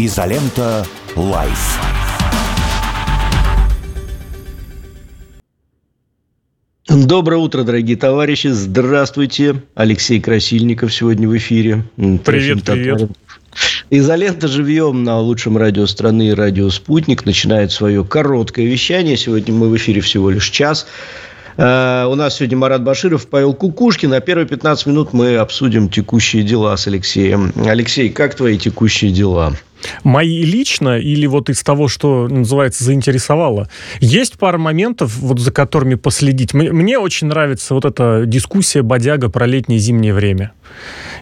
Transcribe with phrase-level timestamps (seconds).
[0.00, 0.86] Изолента.
[1.16, 1.80] Live.
[6.88, 8.46] Доброе утро, дорогие товарищи.
[8.46, 9.64] Здравствуйте.
[9.74, 11.82] Алексей Красильников сегодня в эфире.
[11.96, 13.10] Привет, привет.
[13.90, 19.16] Изолента живьем на лучшем радио страны «Радио Спутник» начинает свое короткое вещание.
[19.16, 20.86] Сегодня мы в эфире всего лишь час.
[21.56, 24.10] Uh, у нас сегодня Марат Баширов, Павел Кукушкин.
[24.10, 27.52] На первые 15 минут мы обсудим текущие дела с Алексеем.
[27.66, 29.56] Алексей, как твои текущие дела?
[30.04, 33.68] Мои лично или вот из того, что называется заинтересовало.
[34.00, 36.54] Есть пара моментов, вот за которыми последить.
[36.54, 40.52] Мне очень нравится вот эта дискуссия бодяга про летнее зимнее время.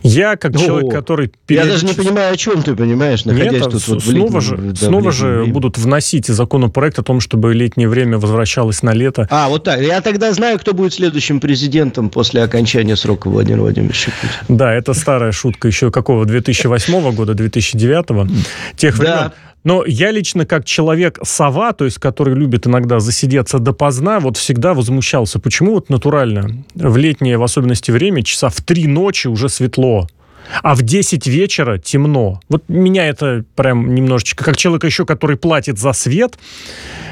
[0.06, 1.33] Я, как О, человек, который...
[1.46, 1.84] Периодически...
[1.84, 4.74] Я даже не понимаю, о чем ты понимаешь, находясь Нет, тут вот снова же, да,
[4.74, 5.52] снова же время.
[5.52, 9.27] будут вносить законопроект о том, чтобы летнее время возвращалось на лето.
[9.30, 9.80] А, вот так.
[9.80, 14.59] Я тогда знаю, кто будет следующим президентом после окончания срока Владимира Владимировича Путина.
[14.59, 18.30] Да, это старая шутка еще какого, 2008 года, 2009
[18.77, 19.14] тех времен.
[19.14, 19.33] Да.
[19.67, 25.41] Но я лично как человек-сова, то есть который любит иногда засидеться допоздна, вот всегда возмущался.
[25.41, 30.06] Почему вот натурально в летнее, в особенности время, часа в три ночи уже светло?
[30.62, 32.41] а в 10 вечера темно.
[32.48, 36.39] Вот меня это прям немножечко, как человек еще, который платит за свет,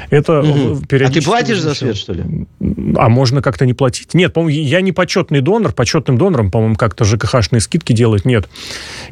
[0.09, 0.81] это угу.
[0.89, 2.23] А ты платишь за свет, что ли?
[2.95, 4.13] А можно как-то не платить?
[4.13, 5.73] Нет, по-моему, я не почетный донор.
[5.73, 8.23] Почетным донором, по-моему, как-то ЖКХшные скидки делают.
[8.23, 8.47] Нет.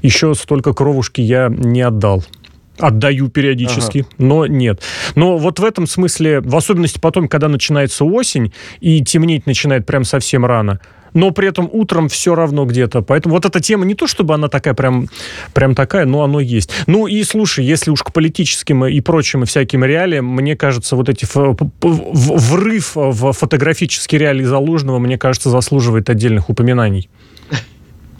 [0.02, 2.24] Еще столько кровушки я не отдал.
[2.80, 4.10] Отдаю периодически, ага.
[4.18, 4.82] но нет.
[5.16, 10.04] Но вот в этом смысле, в особенности потом, когда начинается осень и темнеть начинает прям
[10.04, 10.80] совсем рано,
[11.14, 13.02] но при этом утром все равно где-то.
[13.02, 15.08] Поэтому вот эта тема не то, чтобы она такая прям,
[15.54, 16.72] прям такая, но оно есть.
[16.88, 21.10] Ну и слушай, если уж к политическим и прочим и всяким реалиям, мне кажется, вот
[21.10, 21.28] эти
[21.82, 27.10] врыв в фотографические реалии Залужного, мне кажется, заслуживает отдельных упоминаний.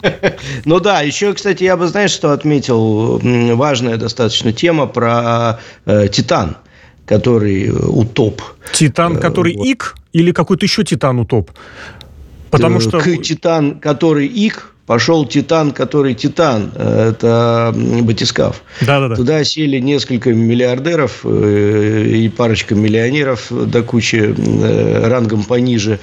[0.64, 3.20] Ну да, еще, кстати, я бы, знаешь, что отметил?
[3.56, 6.56] Важная достаточно тема про э, Титан,
[7.06, 8.42] который э, утоп.
[8.72, 9.66] Титан, который вот.
[9.66, 11.50] ик или какой-то еще Титан утоп?
[12.50, 13.00] Потому э, что...
[13.00, 18.62] К Титан, который ик, пошел Титан, который Титан, э, это батискаф.
[18.82, 19.16] Да, да, да.
[19.16, 26.00] Туда сели несколько миллиардеров э, и парочка миллионеров до кучи э, рангом пониже.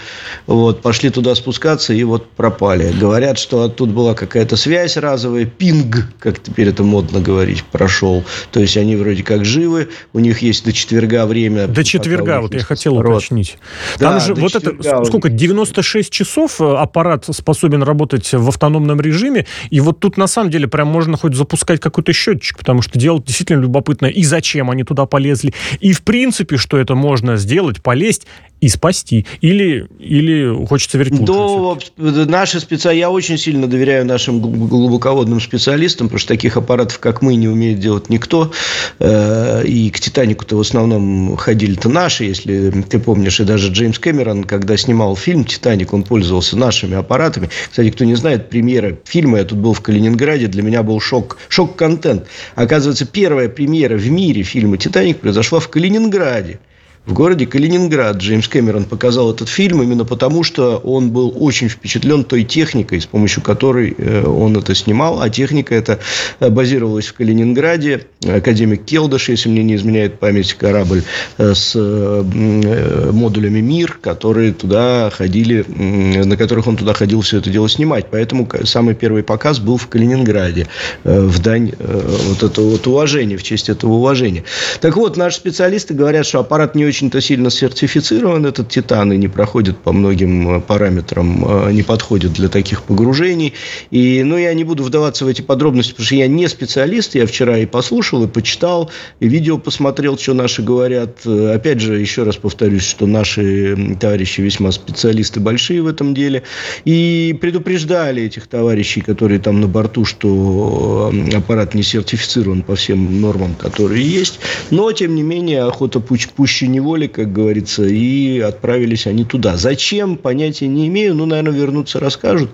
[0.48, 2.92] Вот, пошли туда спускаться и вот пропали.
[3.00, 8.24] Говорят, что оттуда была какая-то связь разовая, пинг, как теперь это модно говорить, прошел.
[8.52, 11.68] То есть они вроде как живы, у них есть до четверга время.
[11.68, 13.18] До четверга, вот я хотел рот.
[13.18, 13.58] уточнить.
[14.00, 19.46] Там да, же вот это, сколько, 96 часов аппарат способен работать в автономном автономном режиме.
[19.70, 23.22] И вот тут на самом деле прям можно хоть запускать какой-то счетчик, потому что дело
[23.22, 24.08] действительно любопытно.
[24.08, 25.54] И зачем они туда полезли.
[25.80, 28.28] И в принципе, что это можно сделать, полезть
[28.62, 29.26] и спасти.
[29.42, 32.26] Или, или хочется верить в лучшее.
[32.28, 37.36] наши специалисты, я очень сильно доверяю нашим глубоководным специалистам, потому что таких аппаратов, как мы,
[37.36, 38.52] не умеет делать никто.
[39.00, 43.40] Э, и к «Титанику»-то в основном ходили-то наши, если ты помнишь.
[43.40, 47.50] И даже Джеймс Кэмерон, когда снимал фильм «Титаник», он пользовался нашими аппаратами.
[47.70, 51.40] Кстати, кто не знает, премьера фильма, я тут был в Калининграде, для меня был шок,
[51.50, 52.28] шок-контент.
[52.54, 56.60] Оказывается, первая премьера в мире фильма «Титаник» произошла в Калининграде
[57.06, 58.18] в городе Калининград.
[58.18, 63.08] Джеймс Кэмерон показал этот фильм именно потому, что он был очень впечатлен той техникой, с
[63.08, 65.22] помощью которой э, он это снимал.
[65.22, 66.00] А техника эта
[66.40, 68.06] э, базировалась в Калининграде.
[68.24, 71.04] Академик Келдыш, если мне не изменяет память, корабль
[71.38, 77.68] э, с модулями МИР, которые туда ходили, на которых он туда ходил все это дело
[77.68, 78.08] снимать.
[78.12, 80.68] Поэтому самый первый показ был в Калининграде
[81.04, 84.44] в дань вот этого вот уважения, в честь этого уважения.
[84.82, 89.30] Так вот, наши специалисты говорят, что аппарат не очень-то сильно сертифицирован, этот «Титан», и не
[89.30, 93.54] проходит по многим э, параметрам, э, не подходит для таких погружений.
[93.92, 97.16] И, ну, я не буду вдаваться в эти подробности, потому что я не специалист.
[97.16, 98.92] Я вчера и послушал, и почитал,
[99.22, 101.22] и видео посмотрел, что наши говорят.
[101.26, 106.44] Э, опять же, еще раз повторюсь, что наши товарищи весьма специалисты большие в этом деле.
[106.84, 113.56] И предупреждали этих товарищей, которые там на борту, что аппарат не сертифицирован по всем нормам,
[113.56, 114.42] которые есть.
[114.72, 119.56] Но, тем не менее, охота пуще не неволе, как говорится, и отправились они туда.
[119.56, 122.50] Зачем, понятия не имею, ну, наверное, вернуться расскажут,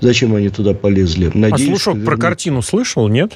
[0.00, 1.30] зачем они туда полезли.
[1.34, 3.32] Надеюсь, а слушал, про картину слышал, нет?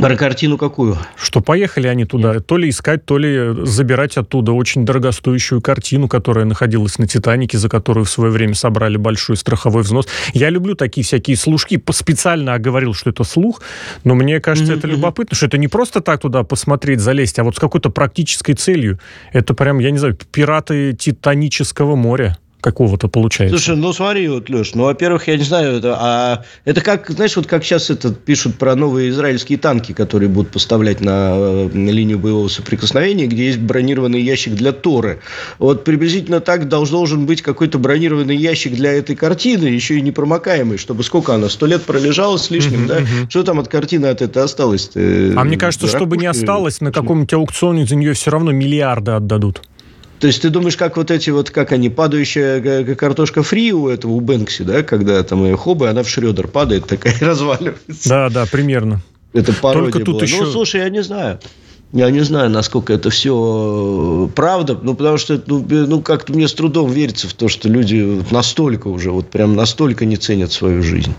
[0.00, 0.98] Про картину какую?
[1.16, 6.44] Что поехали они туда, то ли искать, то ли забирать оттуда очень дорогостоящую картину, которая
[6.44, 10.08] находилась на «Титанике», за которую в свое время собрали большой страховой взнос.
[10.32, 11.82] Я люблю такие всякие служки.
[11.90, 13.62] Специально оговорил, что это слух,
[14.04, 14.78] но мне кажется, mm-hmm.
[14.78, 18.54] это любопытно, что это не просто так туда посмотреть, залезть, а вот с какой-то практической
[18.54, 18.98] целью.
[19.32, 23.58] Это прям, я не знаю, пираты Титанического моря какого-то получается.
[23.58, 27.36] Слушай, ну смотри, вот, Леш, ну, во-первых, я не знаю, это, а это как, знаешь,
[27.36, 31.90] вот как сейчас это пишут про новые израильские танки, которые будут поставлять на, э, на
[31.90, 35.20] линию боевого соприкосновения, где есть бронированный ящик для Торы.
[35.58, 41.02] Вот приблизительно так должен быть какой-то бронированный ящик для этой картины, еще и непромокаемый, чтобы
[41.02, 43.00] сколько она, сто лет пролежала с лишним, да?
[43.28, 44.90] Что там от картины от этой осталось?
[44.94, 49.62] А мне кажется, чтобы не осталось, на каком-нибудь аукционе за нее все равно миллиарды отдадут.
[50.22, 54.12] То есть ты думаешь, как вот эти вот, как они, падающая картошка фри у этого,
[54.12, 58.08] у Бэнкси, да, когда там ее хобы, она в Шредер падает такая разваливается.
[58.08, 59.02] Да, да, примерно.
[59.32, 60.22] Это пародия Только тут была.
[60.22, 60.44] еще...
[60.44, 61.40] Ну, слушай, я не знаю.
[61.92, 66.52] Я не знаю, насколько это все правда, ну, потому что, ну, ну как-то мне с
[66.52, 71.16] трудом верится в то, что люди настолько уже, вот прям настолько не ценят свою жизнь.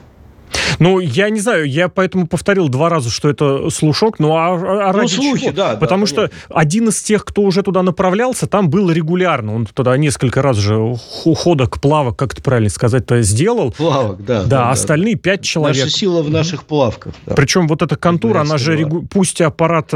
[0.79, 4.91] Ну, я не знаю, я поэтому повторил два раза, что это слушок, ну а, а,
[4.91, 5.53] ну, ради слухи, чего?
[5.53, 5.75] да.
[5.75, 6.37] Потому да, что понятно.
[6.49, 9.55] один из тех, кто уже туда направлялся, там был регулярно.
[9.55, 10.77] Он туда несколько раз же
[11.25, 13.71] уходок, плавок, как это правильно сказать-то, сделал.
[13.71, 14.43] Плавок, да.
[14.43, 15.21] Да, да остальные да.
[15.21, 15.83] пять человек.
[15.83, 17.13] Наша сила в наших плавках.
[17.25, 17.35] Да.
[17.35, 19.03] Причем вот эта контура, она же, регу...
[19.03, 19.91] пусть аппарат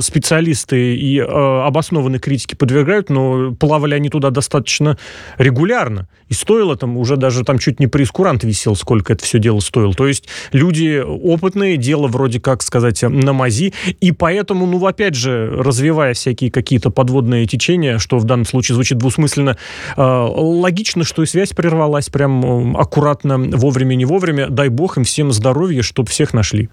[0.00, 4.98] специалисты и э, обоснованные критики подвергают, но плавали они туда достаточно
[5.38, 6.08] регулярно.
[6.28, 9.94] И стоило там уже даже там чуть не прескурант висел, сколько это все дело стоило.
[9.94, 10.17] То есть
[10.52, 16.50] люди опытные, дело вроде как сказать на мази, и поэтому, ну, опять же, развивая всякие
[16.50, 19.56] какие-то подводные течения, что в данном случае звучит двусмысленно,
[19.96, 24.48] э, логично, что и связь прервалась прям э, аккуратно, вовремя, не вовремя.
[24.48, 26.68] Дай бог им всем здоровья, чтобы всех нашли.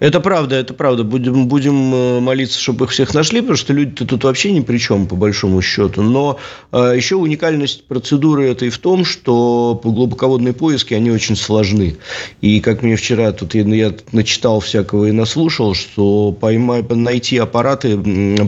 [0.00, 1.04] Это правда, это правда.
[1.04, 4.78] Будем, будем э, молиться, чтобы их всех нашли, потому что люди-то тут вообще ни при
[4.78, 6.00] чем, по большому счету.
[6.00, 6.38] Но
[6.72, 11.96] э, еще уникальность процедуры этой в том, что глубоководные поиски, они очень сложны.
[12.40, 17.98] И как мне вчера тут я, я начитал всякого и наслушал, что поймать, найти аппараты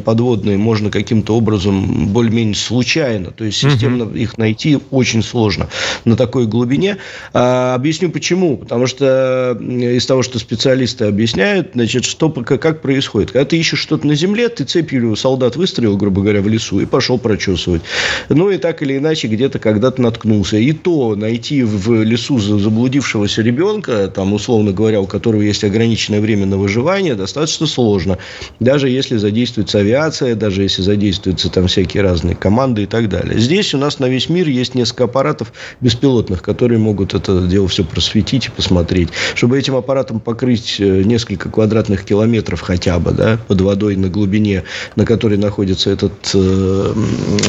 [0.05, 3.31] подводные можно каким-то образом более-менее случайно.
[3.31, 4.15] То есть, системно угу.
[4.15, 5.69] их найти очень сложно
[6.07, 6.97] на такой глубине.
[7.35, 8.57] А, объясню почему.
[8.57, 13.33] Потому что из того, что специалисты объясняют, объясняют, значит, что, как происходит.
[13.33, 16.87] Когда ты ищешь что-то на земле, ты цепью солдат выстрелил, грубо говоря, в лесу и
[16.87, 17.83] пошел прочесывать.
[18.29, 20.57] Ну, и так или иначе где-то когда-то наткнулся.
[20.57, 26.47] И то найти в лесу заблудившегося ребенка, там, условно говоря, у которого есть ограниченное время
[26.47, 28.19] на выживание, достаточно сложно.
[28.61, 33.39] Даже если задействуется авиация, даже если задействуются там всякие разные команды и так далее.
[33.39, 37.85] Здесь у нас на весь мир есть несколько аппаратов беспилотных, которые могут это дело все
[37.85, 39.09] просветить и посмотреть.
[39.35, 44.09] Чтобы этим аппаратом покрыть э, несколько несколько квадратных километров хотя бы, да, под водой на
[44.09, 44.65] глубине,
[44.97, 46.93] на которой находится этот э,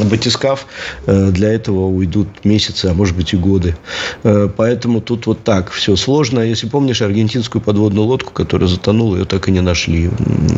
[0.09, 0.65] батискаф,
[1.05, 3.75] э, для этого уйдут месяцы, а может быть и годы.
[4.23, 6.39] Э, поэтому тут вот так все сложно.
[6.39, 10.09] Если помнишь аргентинскую подводную лодку, которая затонула, ее так и не нашли.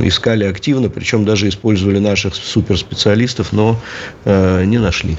[0.02, 3.80] Искали активно, причем даже использовали наших суперспециалистов, но
[4.26, 5.18] э, не нашли.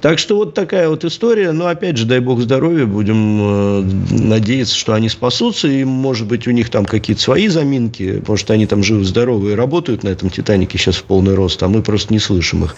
[0.00, 1.52] Так что вот такая вот история.
[1.52, 6.46] Но опять же, дай бог здоровья, будем э, надеяться, что они спасутся, и может быть
[6.46, 10.78] у них там какие-то свои заминки, может, они там живы-здоровы и работают на этом «Титанике»
[10.78, 12.76] сейчас в полный рост, а мы просто не слышим их.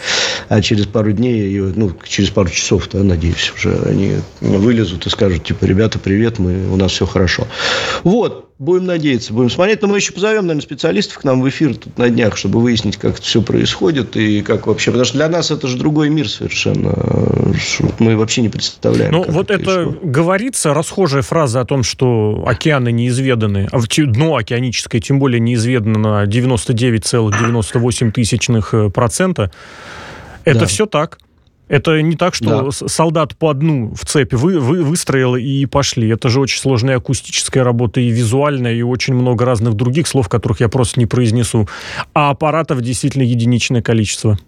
[0.48, 5.44] А через пару дней, ну, через пару часов, да, надеюсь, уже они вылезут и скажут,
[5.44, 7.46] типа, ребята, привет, мы, у нас все хорошо.
[8.04, 9.82] Вот, Будем надеяться, будем смотреть.
[9.82, 12.96] Но мы еще позовем, наверное, специалистов к нам в эфир тут на днях, чтобы выяснить,
[12.96, 14.92] как это все происходит и как вообще.
[14.92, 16.96] Потому что для нас это же другой мир совершенно.
[17.98, 19.10] Мы вообще не представляем.
[19.10, 25.00] Ну, вот это, это говорится, расхожая фраза о том, что океаны неизведаны, а дно океаническое
[25.00, 29.50] тем более неизведано на 99,98 тысячных э, процента.
[30.44, 30.66] Это да.
[30.66, 31.18] все так.
[31.72, 32.70] Это не так, что да.
[32.70, 36.06] солдат по одну в цепи вы, вы, выстроил и пошли.
[36.10, 40.60] Это же очень сложная акустическая работа и визуальная, и очень много разных других слов, которых
[40.60, 41.66] я просто не произнесу.
[42.12, 44.38] А аппаратов действительно единичное количество.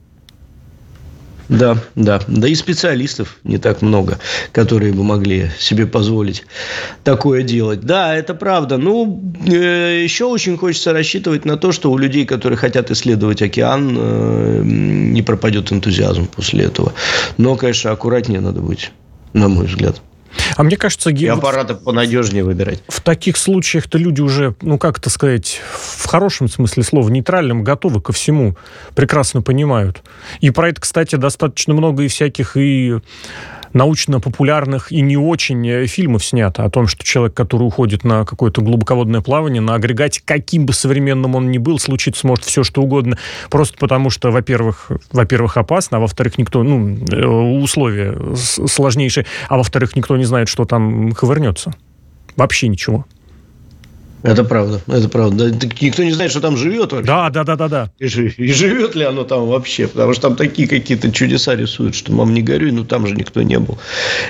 [1.49, 2.21] Да, да.
[2.27, 4.19] Да и специалистов не так много,
[4.53, 6.45] которые бы могли себе позволить
[7.03, 7.81] такое делать.
[7.81, 8.79] Да, это правда.
[8.79, 13.97] Ну, э, еще очень хочется рассчитывать на то, что у людей, которые хотят исследовать океан,
[13.99, 16.93] э, не пропадет энтузиазм после этого.
[17.37, 18.91] Но, конечно, аккуратнее надо быть,
[19.33, 20.01] на мой взгляд.
[20.57, 22.83] А мне кажется, и аппараты понадежнее выбирать.
[22.89, 28.01] В таких случаях-то люди уже, ну как это сказать, в хорошем смысле слова, нейтральным, готовы
[28.01, 28.57] ко всему,
[28.95, 30.03] прекрасно понимают.
[30.41, 32.99] И про это, кстати, достаточно много и всяких и
[33.75, 38.63] научно-популярных и не очень э, фильмов снято о том, что человек, который уходит на какое-то
[38.63, 43.19] глубоководное плавание, на агрегате, каким бы современным он ни был, случится может все что угодно,
[43.51, 49.97] просто потому что, во-первых, во-первых, опасно, а во-вторых, никто, ну, э, условия сложнейшие, а во-вторых,
[49.97, 51.75] никто не знает, что там ковырнется.
[52.37, 53.05] Вообще ничего.
[54.25, 55.51] Это правда, это правда.
[55.51, 57.07] Никто не знает, что там живет вообще.
[57.07, 57.91] Да, да, да, да, да.
[57.99, 62.11] И, и живет ли оно там вообще, потому что там такие какие-то чудеса рисуют, что
[62.11, 63.79] мам не горюй, но там же никто не был.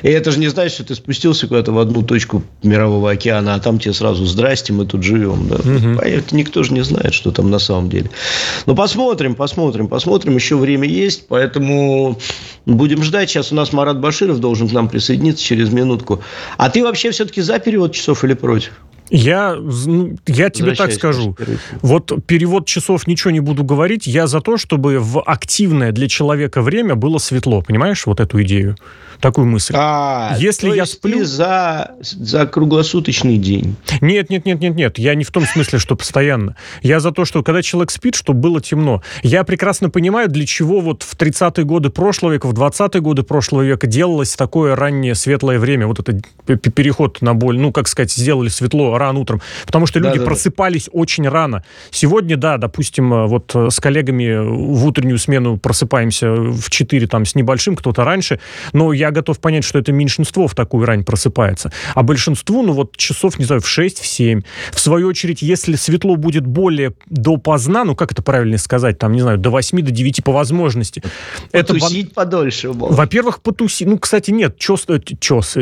[0.02, 3.60] И это же не значит, что ты спустился куда-то в одну точку мирового океана, а
[3.60, 5.46] там тебе сразу здрасте, мы тут живем.
[5.46, 5.56] Да?
[5.56, 5.98] Угу.
[5.98, 8.10] Поверьте, никто же не знает, что там на самом деле.
[8.66, 10.34] Но посмотрим, посмотрим, посмотрим.
[10.34, 12.18] Еще время есть, поэтому
[12.66, 13.30] будем ждать.
[13.30, 16.20] Сейчас у нас Марат Баширов должен к нам присоединиться через минутку.
[16.58, 18.72] А ты вообще все-таки за перевод часов или против?
[19.10, 21.36] Я, ну, я тебе так скажу.
[21.82, 24.06] Вот перевод часов ничего не буду говорить.
[24.06, 27.62] Я за то, чтобы в активное для человека время было светло.
[27.62, 28.76] Понимаешь вот эту идею?
[29.20, 29.74] Такую мысль.
[29.76, 31.24] А, Если я сплю...
[31.24, 33.76] за, за круглосуточный день.
[34.00, 34.98] Нет, нет, нет, нет, нет.
[34.98, 36.56] Я не в том смысле, что постоянно.
[36.82, 39.02] Я за то, что когда человек спит, чтобы было темно.
[39.22, 43.62] Я прекрасно понимаю, для чего вот в 30-е годы прошлого века, в 20-е годы прошлого
[43.62, 45.86] века делалось такое раннее светлое время.
[45.86, 46.24] Вот этот
[46.74, 49.40] переход на боль, ну, как сказать, сделали светло рано утром.
[49.66, 50.98] Потому что люди да, да, просыпались да.
[50.98, 51.64] очень рано.
[51.90, 57.24] Сегодня, да, допустим, э, вот э, с коллегами в утреннюю смену просыпаемся в 4 там
[57.24, 58.40] с небольшим, кто-то раньше.
[58.72, 61.72] Но я готов понять, что это меньшинство в такую рань просыпается.
[61.94, 64.42] А большинству, ну вот часов, не знаю, в 6, в 7.
[64.72, 69.20] В свою очередь, если светло будет более допоздна, ну как это правильно сказать, там, не
[69.20, 71.02] знаю, до 8, до 9 по возможности.
[71.50, 72.70] Потусить это, подольше.
[72.72, 73.86] Во-первых, потусить.
[73.88, 74.86] Ну, кстати, нет, чес,
[75.20, 75.56] чес,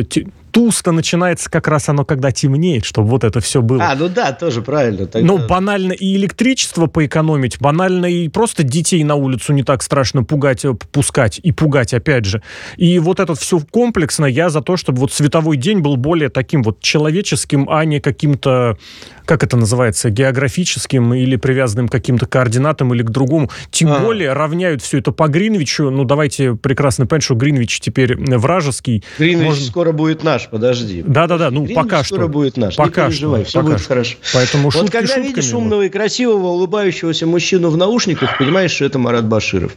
[0.53, 3.85] туз-то начинается как раз оно, когда темнеет, чтобы вот это все было.
[3.85, 5.07] А, ну да, тоже правильно.
[5.07, 5.27] Тогда...
[5.27, 10.65] Ну, банально и электричество поэкономить, банально и просто детей на улицу не так страшно пугать,
[10.65, 12.43] э, пускать и пугать, опять же.
[12.77, 16.63] И вот это все комплексно я за то, чтобы вот световой день был более таким
[16.63, 18.77] вот человеческим, а не каким-то
[19.25, 23.51] как это называется, географическим или привязанным к каким-то координатам или к другому.
[23.71, 23.99] Тем а.
[24.01, 25.91] более равняют все это по Гринвичу.
[25.91, 29.05] Ну, давайте прекрасно понять, что Гринвич теперь вражеский.
[29.19, 29.67] Гринвич Можно...
[29.67, 31.03] скоро будет наш, подожди.
[31.07, 32.29] Да-да-да, ну Гринвич пока скоро что.
[32.29, 33.89] будет наш, пока не переживай, что, все пока будет что.
[33.89, 34.17] хорошо.
[34.35, 38.85] Поэтому вот шутки когда шутками, видишь умного и красивого, улыбающегося мужчину в наушниках, понимаешь, что
[38.85, 39.73] это Марат Баширов.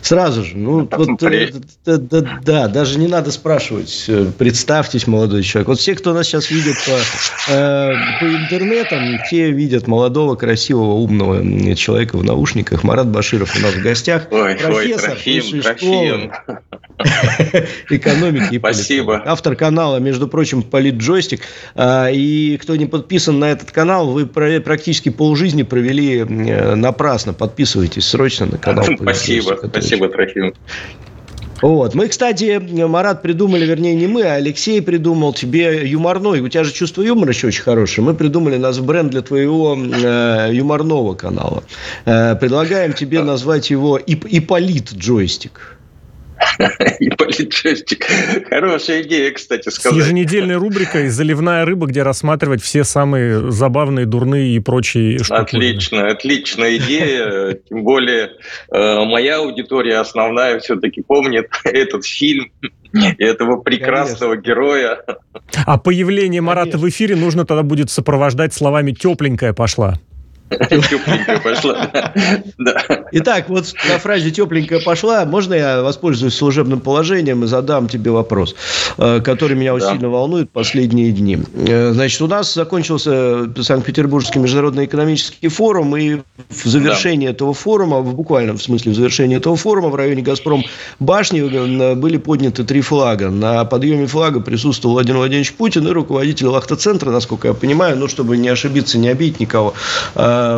[0.00, 0.56] Сразу же.
[0.56, 1.50] Ну, вот, э,
[1.84, 4.04] да, да, да, даже не надо спрашивать.
[4.08, 5.68] Э, представьтесь, молодой человек.
[5.68, 8.24] Вот все, кто нас сейчас видит по, э, по
[8.76, 12.84] интернетам, те видят молодого, красивого, умного человека в наушниках.
[12.84, 14.28] Марат Баширов у нас в гостях.
[14.30, 16.32] Ой, профессор ой, Трофим, Трофим.
[17.90, 19.22] экономики и Спасибо.
[19.24, 21.42] Автор канала, между прочим, Политджойстик.
[21.74, 27.32] А, и кто не подписан на этот канал, вы практически полжизни провели напрасно.
[27.34, 28.86] Подписывайтесь срочно на канал.
[29.00, 30.54] Спасибо, спасибо, Трофим.
[31.62, 31.94] Вот.
[31.94, 36.40] Мы, кстати, Марат, придумали, вернее, не мы, а Алексей придумал тебе юморной.
[36.40, 38.04] У тебя же чувство юмора еще очень хорошее.
[38.04, 41.64] Мы придумали нас бренд для твоего э, юморного канала.
[42.04, 45.75] Э, предлагаем тебе назвать его Ип Иполит Джойстик.
[47.00, 48.06] И политджойстик.
[48.48, 50.00] Хорошая идея, кстати, сказать.
[50.00, 55.32] С еженедельной рубрикой «Заливная рыба», где рассматривать все самые забавные, дурные и прочие штуки.
[55.32, 57.58] Отлично, отличная идея.
[57.68, 58.30] Тем более
[58.72, 62.50] э, моя аудитория основная все-таки помнит этот фильм
[63.18, 64.50] этого прекрасного Конечно.
[64.50, 65.04] героя.
[65.66, 66.86] А появление Марата Конечно.
[66.86, 69.98] в эфире нужно тогда будет сопровождать словами «тепленькая пошла».
[70.50, 71.90] Тепленькая пошла.
[73.12, 78.54] Итак, вот на фразе тепленькая пошла, можно я воспользуюсь служебным положением и задам тебе вопрос,
[78.98, 81.38] э, который меня очень сильно волнует последние дни.
[81.66, 88.14] Э, значит, у нас закончился Санкт-Петербургский международный экономический форум, и в завершении этого форума, в
[88.14, 90.64] буквальном смысле в завершении этого форума в районе Газпром
[91.00, 93.30] башни э, были подняты три флага.
[93.30, 98.36] На подъеме флага присутствовал Владимир Владимирович Путин и руководитель Лахта-центра, насколько я понимаю, ну, чтобы
[98.36, 99.74] не ошибиться, не обидеть никого,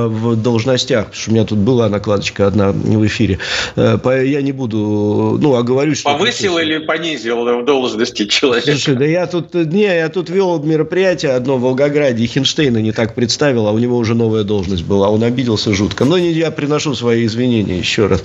[0.09, 3.39] в должностях, потому что у меня тут была накладочка одна в эфире.
[3.77, 5.99] Э, я не буду, ну, оговорюсь.
[5.99, 8.71] Что Повысил или понизил в должности человека?
[8.73, 12.93] Слушай, да я тут, не, я тут вел мероприятие одно в Волгограде, и Хинштейна не
[12.93, 15.09] так представил, а у него уже новая должность была.
[15.09, 16.05] Он обиделся жутко.
[16.05, 18.23] Но не, я приношу свои извинения еще раз.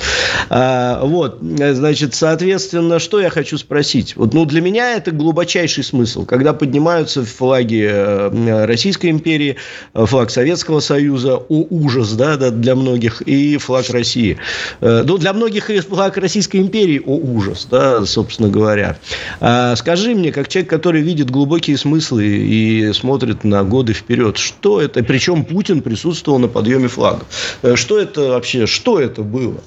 [0.50, 4.16] А, вот, значит, соответственно, что я хочу спросить?
[4.16, 6.26] Вот, ну, для меня это глубочайший смысл.
[6.26, 9.58] Когда поднимаются флаги э, Российской империи,
[9.94, 14.38] флаг Советского Союза, о ужас, да, да, для многих, и флаг России.
[14.82, 18.98] Э, ну, для многих и флаг Российской империи, о ужас, да, собственно говоря.
[19.40, 24.82] А скажи мне, как человек, который видит глубокие смыслы и смотрит на годы вперед, что
[24.82, 27.24] это, причем Путин присутствовал на подъеме флага.
[27.62, 29.62] Э, что это вообще, что это было?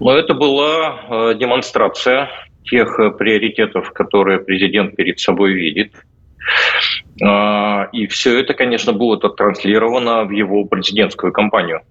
[0.00, 2.28] Ну, это была э, демонстрация
[2.64, 5.92] тех приоритетов, которые президент перед собой видит.
[7.22, 11.82] А, и все это, конечно, будет оттранслировано в его президентскую кампанию.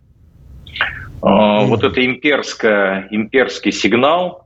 [1.21, 1.65] Mm-hmm.
[1.65, 4.45] Вот это имперское, имперский сигнал,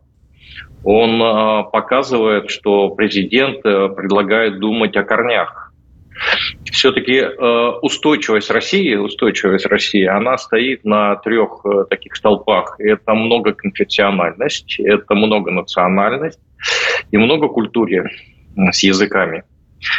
[0.83, 5.73] он а, показывает, что президент э, предлагает думать о корнях.
[6.71, 12.79] все-таки э, устойчивость России, устойчивость России, она стоит на трех э, таких столпах.
[12.79, 16.39] Это многоконфессиональность, это многонациональность
[17.11, 18.09] и многокультуре
[18.55, 19.43] с языками.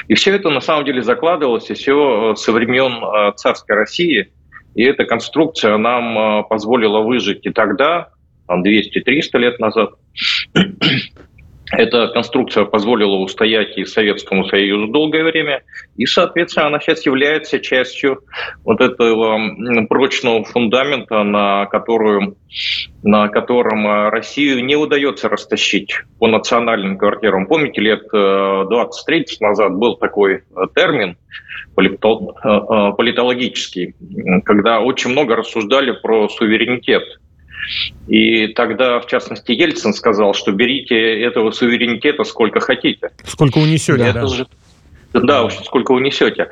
[0.09, 4.33] И все это на самом деле закладывалось еще со времен царской России.
[4.75, 8.11] И эта конструкция нам позволила выжить и тогда,
[8.49, 9.91] 200-300 лет назад,
[11.73, 15.63] эта конструкция позволила устоять и Советскому Союзу долгое время,
[15.97, 18.25] и, соответственно, она сейчас является частью
[18.65, 19.39] вот этого
[19.87, 22.37] прочного фундамента, на, которую,
[23.03, 27.47] на котором э, Россию не удается растащить по национальным квартирам.
[27.47, 30.41] Помните, лет 20-30 э, назад был такой э,
[30.75, 31.17] термин
[31.77, 33.95] политологический,
[34.45, 37.05] когда очень много рассуждали про суверенитет–
[38.07, 43.11] и тогда, в частности, Ельцин сказал, что берите этого суверенитета сколько хотите.
[43.25, 44.13] Сколько унесете, да.
[44.13, 44.27] да.
[44.27, 44.47] Же,
[45.13, 46.49] да, уж сколько унесете.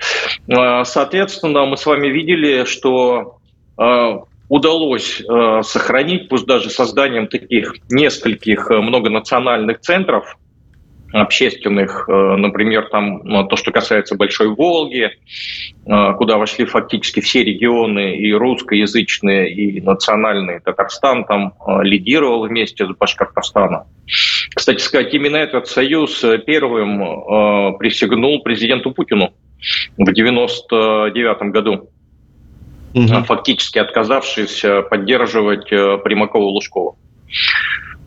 [0.50, 3.38] А, соответственно, мы с вами видели, что
[3.76, 10.36] а, удалось а, сохранить, пусть даже созданием таких нескольких многонациональных центров,
[11.12, 15.10] общественных, э, например, там ну, то, что касается Большой Волги,
[15.86, 20.60] э, куда вошли фактически все регионы, и русскоязычные, и национальные.
[20.60, 23.84] Татарстан там э, лидировал вместе с Башкортостаном.
[24.54, 29.34] Кстати сказать, именно этот союз первым присягнул президенту Путину
[29.96, 31.90] в 1999 году,
[32.94, 33.24] угу.
[33.24, 36.96] фактически отказавшись поддерживать Примакова-Лужкова.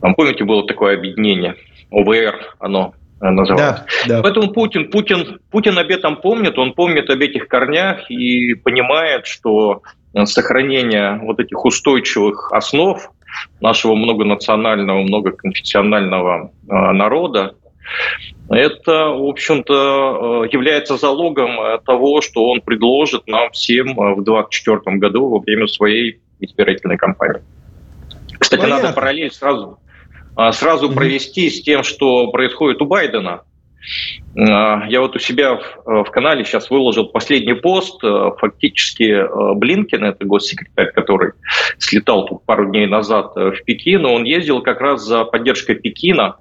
[0.02, 1.56] Помните, было такое объединение–
[1.92, 3.82] ОВР оно э, называлось.
[4.08, 4.22] Да, да.
[4.24, 9.84] Поэтому Путин, Путин, Путин об этом помнит, он помнит об этих корнях и понимает, что
[10.14, 13.12] э, сохранение вот этих устойчивых основ
[13.60, 17.56] нашего многонационального, многоконфессионального э, народа,
[18.50, 25.40] это, в общем-то, является залогом того, что он предложит нам всем в 2024 году во
[25.40, 27.42] время своей избирательной кампании.
[28.40, 28.84] Кстати, Понятно.
[28.84, 29.80] надо параллель сразу
[30.52, 30.96] сразу mm-hmm.
[30.96, 33.42] провести с тем, что происходит у Байдена.
[34.38, 38.04] А, я вот у себя в, в канале сейчас выложил последний пост.
[38.04, 41.34] А, фактически Блинкин, это госсекретарь, который
[41.78, 46.38] слетал тут пару дней назад в Пекин, он ездил как раз за поддержкой Пекина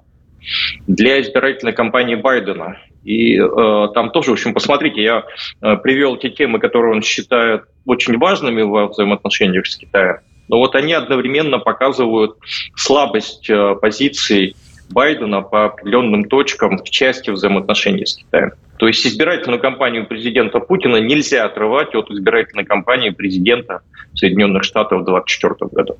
[0.87, 2.77] для избирательной кампании Байдена.
[3.03, 5.23] И э, там тоже, в общем, посмотрите, я
[5.61, 10.17] э, привел те темы, которые он считает очень важными во взаимоотношениях с Китаем
[10.51, 12.35] но вот они одновременно показывают
[12.75, 14.55] слабость э, позиций
[14.89, 18.51] Байдена по определенным точкам в части взаимоотношений с Китаем.
[18.77, 23.79] То есть избирательную кампанию президента Путина нельзя отрывать от избирательной кампании президента
[24.13, 25.97] Соединенных Штатов в 2024 году.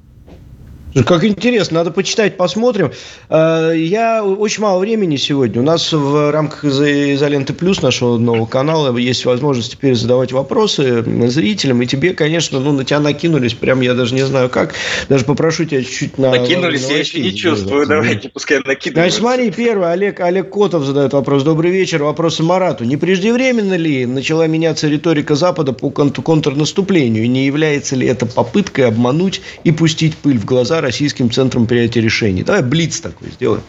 [1.06, 2.92] Как интересно, надо почитать, посмотрим.
[3.30, 5.62] Э, я очень мало времени сегодня.
[5.62, 11.82] У нас в рамках «Изоленты плюс» нашего нового канала есть возможность теперь задавать вопросы зрителям.
[11.82, 14.74] И тебе, конечно, ну, на тебя накинулись, прям я даже не знаю как.
[15.08, 16.32] Даже попрошу тебя чуть-чуть на...
[16.32, 17.88] Накинулись, я еще не чувствую.
[17.88, 19.20] Давайте, пускай накидываются.
[19.20, 19.92] Значит, смотри, первый.
[19.94, 21.44] Олег, Олег Котов задает вопрос.
[21.44, 22.04] Добрый вечер.
[22.04, 22.84] Вопросы Марату.
[22.84, 27.24] Не преждевременно ли начала меняться риторика Запада по контрнаступлению?
[27.24, 32.02] И не является ли это попыткой обмануть и пустить пыль в глаза российским центром принятия
[32.02, 32.44] решений.
[32.44, 33.64] Давай блиц такой сделаем.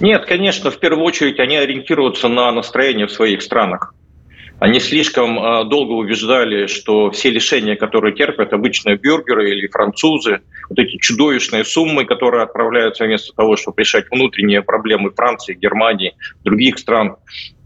[0.00, 3.94] Нет, конечно, в первую очередь они ориентируются на настроение в своих странах.
[4.62, 10.78] Они слишком э, долго убеждали, что все лишения, которые терпят обычные бюргеры или французы, вот
[10.78, 16.14] эти чудовищные суммы, которые отправляются вместо того, чтобы решать внутренние проблемы Франции, Германии,
[16.44, 17.16] других стран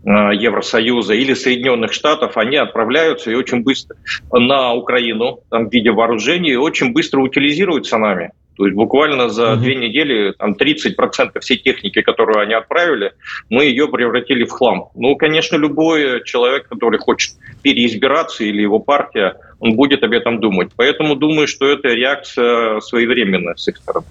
[0.06, 3.96] Евросоюза или Соединенных Штатов, они отправляются и очень быстро
[4.32, 8.30] на Украину там, в виде вооружений и очень быстро утилизируются нами.
[8.56, 9.60] То есть буквально за угу.
[9.60, 13.12] две недели там 30% всей техники, которую они отправили,
[13.50, 14.88] мы ее превратили в хлам.
[14.94, 20.70] Ну, конечно, любой человек, который хочет переизбираться или его партия, он будет об этом думать.
[20.76, 24.06] Поэтому думаю, что это реакция своевременная с их стороны.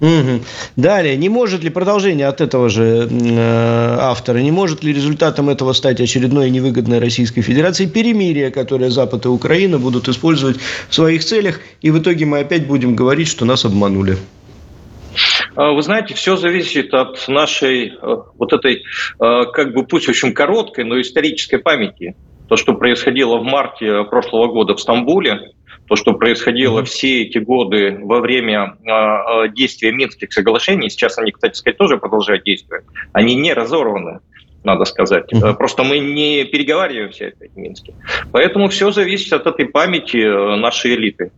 [0.00, 0.40] Угу.
[0.76, 5.74] Далее, не может ли продолжение от этого же э, автора, не может ли результатом этого
[5.74, 10.56] стать очередной невыгодной Российской Федерации перемирие, которое Запад и Украина будут использовать
[10.88, 14.16] в своих целях, и в итоге мы опять будем говорить, что нас обманули?
[15.54, 20.32] А, вы знаете, все зависит от нашей э, вот этой, э, как бы пусть очень
[20.32, 22.14] короткой, но исторической памяти.
[22.48, 25.52] То, что происходило в марте прошлого года в Стамбуле,
[25.90, 31.58] то, что происходило все эти годы во время э, действия Минских соглашений, сейчас они, кстати
[31.58, 34.20] сказать, тоже продолжают действовать, они не разорваны
[34.62, 35.32] надо сказать.
[35.32, 35.52] Uh-huh.
[35.54, 37.94] Просто мы не переговариваемся опять в Минске.
[38.30, 41.32] Поэтому все зависит от этой памяти э, нашей элиты.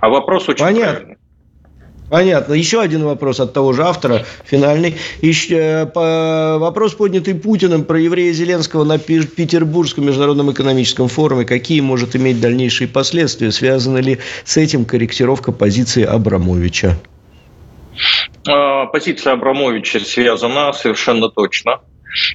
[0.00, 0.92] А вопрос очень Понятно.
[0.92, 1.16] правильный.
[2.10, 2.52] Понятно.
[2.54, 4.96] Еще один вопрос от того же автора, финальный.
[5.22, 11.44] Еще, э, по, вопрос, поднятый Путиным про еврея Зеленского на Петербургском международном экономическом форуме.
[11.44, 13.50] Какие может иметь дальнейшие последствия?
[13.52, 16.96] Связана ли с этим корректировка позиции Абрамовича?
[18.46, 21.80] А, позиция Абрамовича связана совершенно точно.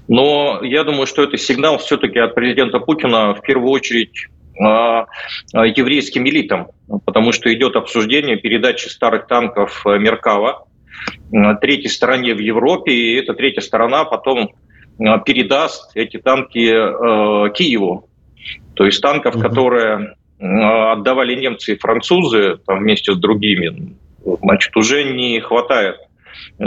[0.08, 4.28] Но я думаю, что это сигнал все-таки от президента Путина в первую очередь
[4.60, 6.68] еврейским элитам,
[7.06, 10.66] потому что идет обсуждение передачи старых танков э, Меркава
[11.62, 14.52] третьей стороне в Европе, и эта третья сторона потом
[14.98, 18.10] передаст эти танки э, Киеву.
[18.74, 19.44] То есть танков, угу.
[19.44, 23.96] которые отдавали немцы и французы там, вместе с другими,
[24.42, 25.98] значит, уже не хватает.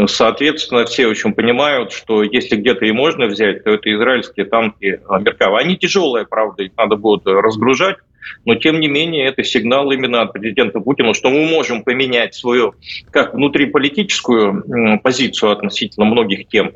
[0.06, 5.58] Соответственно, все очень понимают, что если где-то и можно взять, то это израильские танки Меркава.
[5.58, 7.96] Они тяжелые, правда, их надо будет разгружать,
[8.44, 12.74] но тем не менее это сигнал именно от президента Путина, что мы можем поменять свою
[13.10, 16.72] как внутриполитическую позицию относительно многих тем,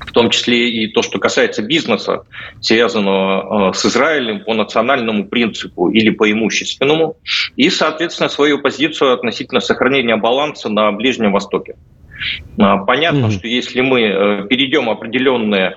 [0.00, 2.24] в том числе и то, что касается бизнеса,
[2.60, 7.16] связанного э, с Израилем по национальному принципу или по имущественному,
[7.56, 11.76] и, соответственно, свою позицию относительно сохранения баланса на Ближнем Востоке.
[12.58, 13.30] А, понятно, mm-hmm.
[13.30, 15.76] что если мы э, перейдем определенные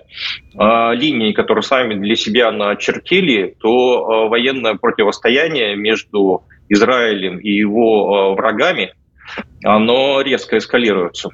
[0.58, 8.94] а, линии, которые сами для себя начертили, то военное противостояние между Израилем и его врагами,
[9.64, 11.30] оно резко эскалируется.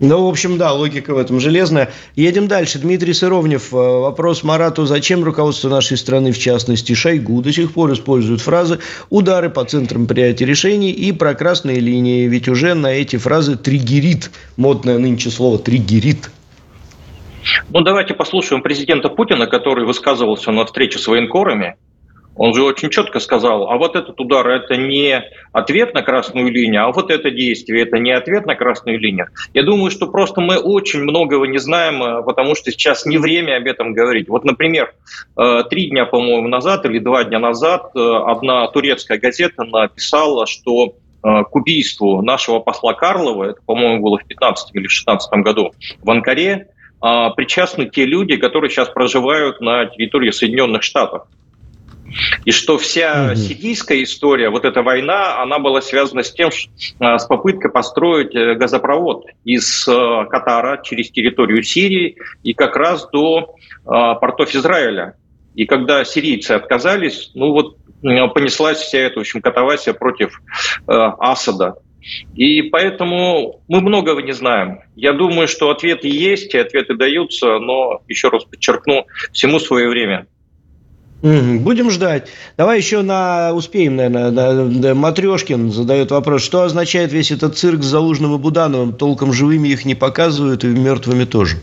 [0.00, 1.90] Ну, в общем, да, логика в этом железная.
[2.14, 2.78] Едем дальше.
[2.78, 3.72] Дмитрий Сыровнев.
[3.72, 4.86] Э, вопрос Марату.
[4.86, 8.78] Зачем руководство нашей страны, в частности Шойгу, до сих пор используют фразы
[9.10, 12.28] «удары по центрам принятия решений» и про красные линии?
[12.28, 14.30] Ведь уже на эти фразы триггерит.
[14.56, 16.30] Модное нынче слово «триггерит».
[17.70, 21.74] Ну, давайте послушаем президента Путина, который высказывался на встрече с военкорами–
[22.38, 25.22] он же очень четко сказал, а вот этот удар– это не
[25.52, 29.26] ответ на красную линию, а вот это действие– это не ответ на красную линию.
[29.54, 33.56] Я думаю, что просто мы очень многого не знаем, э, потому что сейчас не время
[33.56, 34.28] об этом говорить.
[34.28, 34.94] Вот, например,
[35.36, 40.94] э, три дня, по-моему, назад или два дня назад э, одна турецкая газета написала, что
[41.20, 46.68] к убийству нашего посла Карлова, это, по-моему, было в 15 или 16 году, в Анкаре,
[47.00, 51.24] причастны те люди, которые сейчас проживают на территории Соединенных Штатов.
[52.44, 56.50] И что вся сирийская история, вот эта война, она была связана с тем,
[57.00, 63.08] а, с попыткой построить э, газопровод из э, Катара через территорию Сирии и как раз
[63.10, 65.16] до а, портов Израиля.
[65.54, 70.40] И когда сирийцы отказались, ну вот понеслась вся эта, в общем, катавасия против
[70.86, 71.74] э, Асада.
[72.34, 74.80] И поэтому мы многого не знаем.
[74.94, 80.26] Я думаю, что ответы есть, и ответы даются, но, еще раз подчеркну, всему свое время.
[81.20, 82.28] Будем ждать.
[82.56, 84.30] Давай еще на успеем, наверное.
[84.30, 88.92] На, на, Матрешкин задает вопрос, что означает весь этот цирк с Залужным и Будановым?
[88.92, 91.56] Толком живыми их не показывают и мертвыми тоже.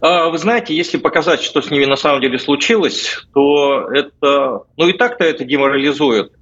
[0.00, 4.88] А, вы знаете, если показать, что с ними на самом деле случилось, то это, ну
[4.88, 6.32] и так-то это деморализует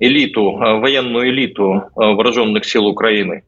[0.00, 3.44] элиту, а, военную элиту а, вооруженных сил Украины.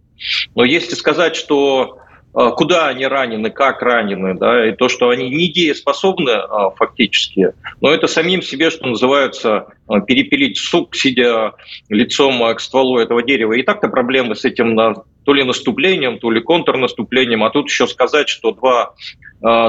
[0.55, 1.99] Но если сказать, что
[2.33, 8.07] куда они ранены, как ранены, да, и то, что они недееспособны а, фактически, но это
[8.07, 11.55] самим себе, что называется, а, перепилить сук, сидя
[11.89, 13.55] лицом к стволу этого дерева.
[13.55, 18.29] И так-то проблемы с этим то ли наступлением, то ли контрнаступлением, а тут еще сказать,
[18.29, 18.95] что два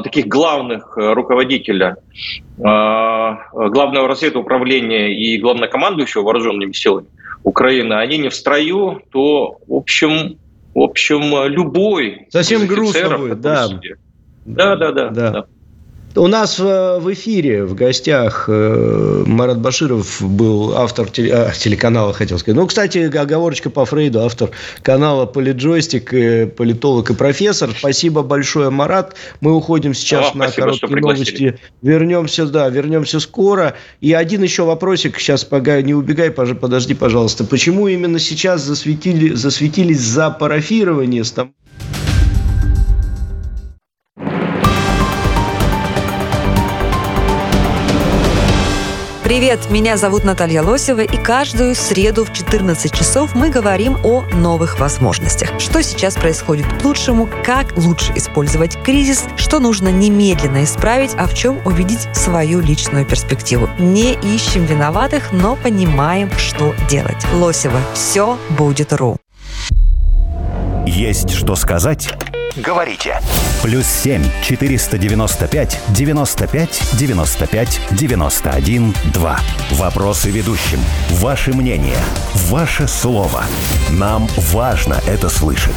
[0.03, 1.95] таких главных руководителя
[2.57, 7.07] главного разведуправления и главнокомандующего вооруженными силами
[7.43, 10.37] Украины, они не в строю, то, в общем,
[10.73, 13.67] в общем, любой Совсем грустно будет, да.
[14.45, 15.31] Да, да, да, да.
[15.31, 15.45] да.
[16.15, 22.57] У нас в эфире в гостях э, Марат Баширов был автор теле, телеканала, хотел сказать.
[22.57, 24.49] Ну, кстати, оговорочка по Фрейду, автор
[24.81, 27.69] канала Политджойстик, э, политолог и профессор.
[27.77, 29.15] Спасибо большое, Марат.
[29.39, 31.59] Мы уходим сейчас О, на спасибо, короткие новости.
[31.81, 33.75] Вернемся, да, вернемся скоро.
[34.01, 37.45] И один еще вопросик, сейчас пока не убегай, подожди, пожалуйста.
[37.45, 41.55] Почему именно сейчас засветили, засветились за парафирование Стамбула?
[49.31, 54.77] Привет, меня зовут Наталья Лосева, и каждую среду в 14 часов мы говорим о новых
[54.77, 55.57] возможностях.
[55.57, 61.33] Что сейчас происходит к лучшему, как лучше использовать кризис, что нужно немедленно исправить, а в
[61.33, 63.69] чем увидеть свою личную перспективу.
[63.79, 67.25] Не ищем виноватых, но понимаем, что делать.
[67.33, 67.79] Лосева.
[67.93, 69.15] Все будет ру.
[70.85, 72.09] Есть что сказать?
[72.55, 73.19] Говорите.
[73.61, 79.39] Плюс 7 495 95 95 91 2.
[79.71, 80.79] Вопросы ведущим.
[81.11, 81.99] Ваше мнение.
[82.49, 83.43] Ваше слово.
[83.89, 85.75] Нам важно это слышать.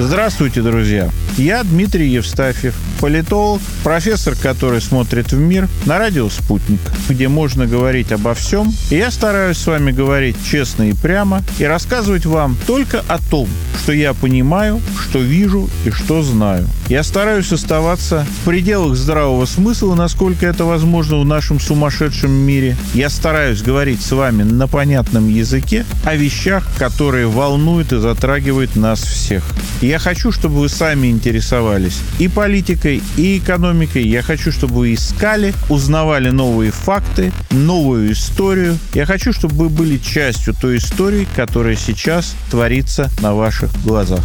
[0.00, 1.10] Здравствуйте, друзья!
[1.36, 8.12] Я Дмитрий Евстафьев, политолог, профессор, который смотрит в мир на радио «Спутник», где можно говорить
[8.12, 8.72] обо всем.
[8.90, 13.48] И я стараюсь с вами говорить честно и прямо и рассказывать вам только о том,
[13.82, 16.68] что я понимаю, что вижу и что знаю.
[16.88, 22.78] Я стараюсь оставаться в пределах здравого смысла, насколько это возможно в нашем сумасшедшем мире.
[22.94, 29.02] Я стараюсь говорить с вами на понятном языке о вещах, которые волнуют и затрагивают нас
[29.02, 29.44] всех.
[29.82, 34.08] Я хочу, чтобы вы сами интересовались и политикой, и экономикой.
[34.08, 38.78] Я хочу, чтобы вы искали, узнавали новые факты, новую историю.
[38.94, 44.24] Я хочу, чтобы вы были частью той истории, которая сейчас творится на ваших глазах.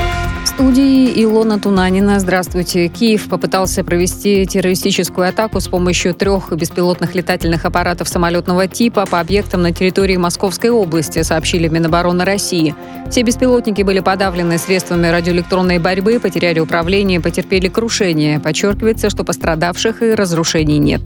[0.47, 2.19] студии Илона Тунанина.
[2.19, 2.87] Здравствуйте.
[2.87, 9.61] Киев попытался провести террористическую атаку с помощью трех беспилотных летательных аппаратов самолетного типа по объектам
[9.61, 12.75] на территории Московской области, сообщили Минобороны России.
[13.09, 18.39] Все беспилотники были подавлены средствами радиоэлектронной борьбы, потеряли управление, потерпели крушение.
[18.39, 21.01] Подчеркивается, что пострадавших и разрушений нет.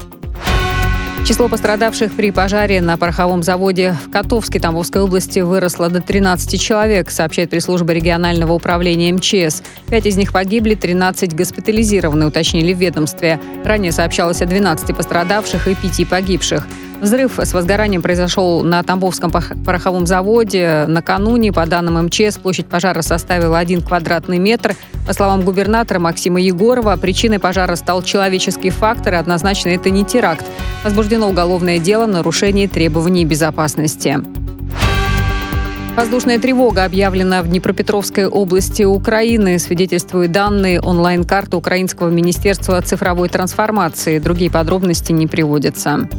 [1.26, 7.10] Число пострадавших при пожаре на пороховом заводе в Котовске Тамбовской области выросло до 13 человек,
[7.10, 9.64] сообщает пресс-служба регионального управления МЧС.
[9.90, 13.40] Пять из них погибли, 13 госпитализированы, уточнили в ведомстве.
[13.64, 16.68] Ранее сообщалось о 12 пострадавших и 5 погибших.
[17.06, 20.86] Взрыв с возгоранием произошел на Тамбовском пороховом заводе.
[20.88, 24.76] Накануне, по данным МЧС, площадь пожара составила 1 квадратный метр.
[25.06, 30.48] По словам губернатора Максима Егорова, причиной пожара стал человеческий фактор, и однозначно это не теракт.
[30.84, 34.18] Возбуждено уголовное дело в нарушении требований безопасности.
[35.96, 44.18] Воздушная тревога объявлена в Днепропетровской области Украины, свидетельствуют данные онлайн-карты Украинского министерства цифровой трансформации.
[44.18, 46.10] Другие подробности не приводятся.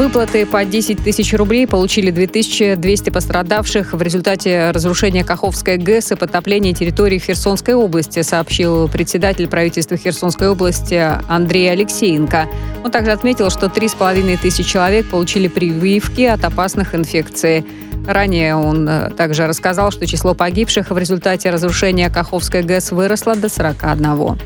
[0.00, 6.72] Выплаты по 10 тысяч рублей получили 2200 пострадавших в результате разрушения Каховской ГЭС и потопления
[6.72, 12.48] территории Херсонской области, сообщил председатель правительства Херсонской области Андрей Алексеенко.
[12.82, 17.66] Он также отметил, что 3,5 тысячи человек получили прививки от опасных инфекций.
[18.06, 23.50] Ранее он э, также рассказал, что число погибших в результате разрушения Каховской ГЭС выросло до
[23.50, 24.38] 41.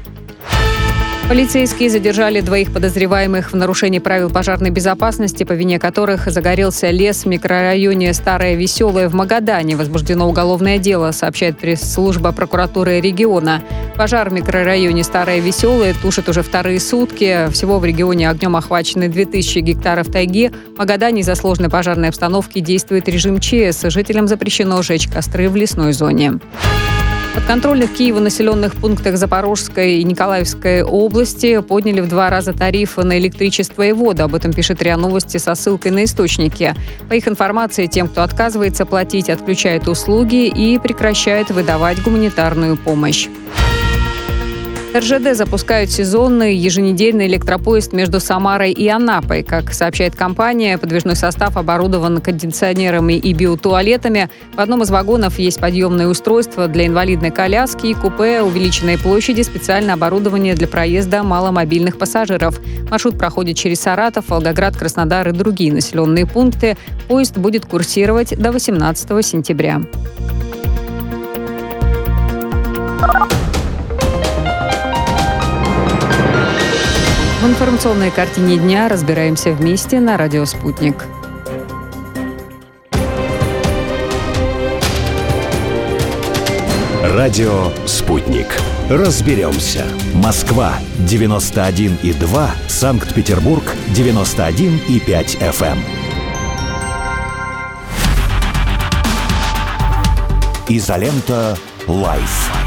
[1.29, 7.27] Полицейские задержали двоих подозреваемых в нарушении правил пожарной безопасности, по вине которых загорелся лес в
[7.27, 9.75] микрорайоне Старое Веселое в Магадане.
[9.75, 13.63] Возбуждено уголовное дело, сообщает пресс-служба прокуратуры региона.
[13.97, 17.49] Пожар в микрорайоне Старое Веселое тушит уже вторые сутки.
[17.51, 20.53] Всего в регионе огнем охвачены 2000 гектаров тайги.
[20.75, 23.85] В Магадане из-за сложной пожарной обстановки действует режим ЧС.
[23.85, 26.35] Жителям запрещено жечь костры в лесной зоне
[27.35, 33.83] подконтрольных Киеву населенных пунктах Запорожской и Николаевской области подняли в два раза тарифы на электричество
[33.83, 34.23] и воду.
[34.23, 36.75] Об этом пишет РИА Новости со ссылкой на источники.
[37.09, 43.29] По их информации, тем, кто отказывается платить, отключают услуги и прекращают выдавать гуманитарную помощь.
[44.97, 49.43] РЖД запускают сезонный еженедельный электропоезд между Самарой и Анапой.
[49.43, 54.31] Как сообщает компания, подвижной состав оборудован кондиционерами и биотуалетами.
[54.55, 59.95] В одном из вагонов есть подъемное устройство для инвалидной коляски и купе увеличенной площади, специальное
[59.95, 62.61] оборудование для проезда маломобильных пассажиров.
[62.89, 66.77] Маршрут проходит через Саратов, Волгоград, Краснодар и другие населенные пункты.
[67.09, 69.81] Поезд будет курсировать до 18 сентября.
[77.45, 81.05] В информационной картине дня разбираемся вместе на радио «Спутник».
[87.03, 88.47] Радио «Спутник».
[88.89, 89.85] Разберемся.
[90.15, 92.49] Москва, 91,2.
[92.67, 95.79] Санкт-Петербург, 91,5 FM.
[100.71, 102.64] Изолента «Live».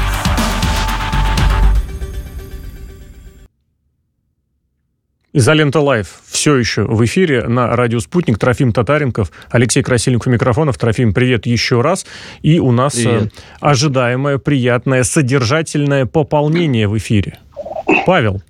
[5.34, 8.38] Изолента Live все еще в эфире на радио «Спутник».
[8.38, 10.78] Трофим Татаренков, Алексей Красильников у микрофонов.
[10.78, 12.06] Трофим, привет еще раз.
[12.40, 13.24] И у нас привет.
[13.24, 13.28] Э,
[13.60, 17.38] ожидаемое, приятное, содержательное пополнение в эфире.
[18.06, 18.40] Павел.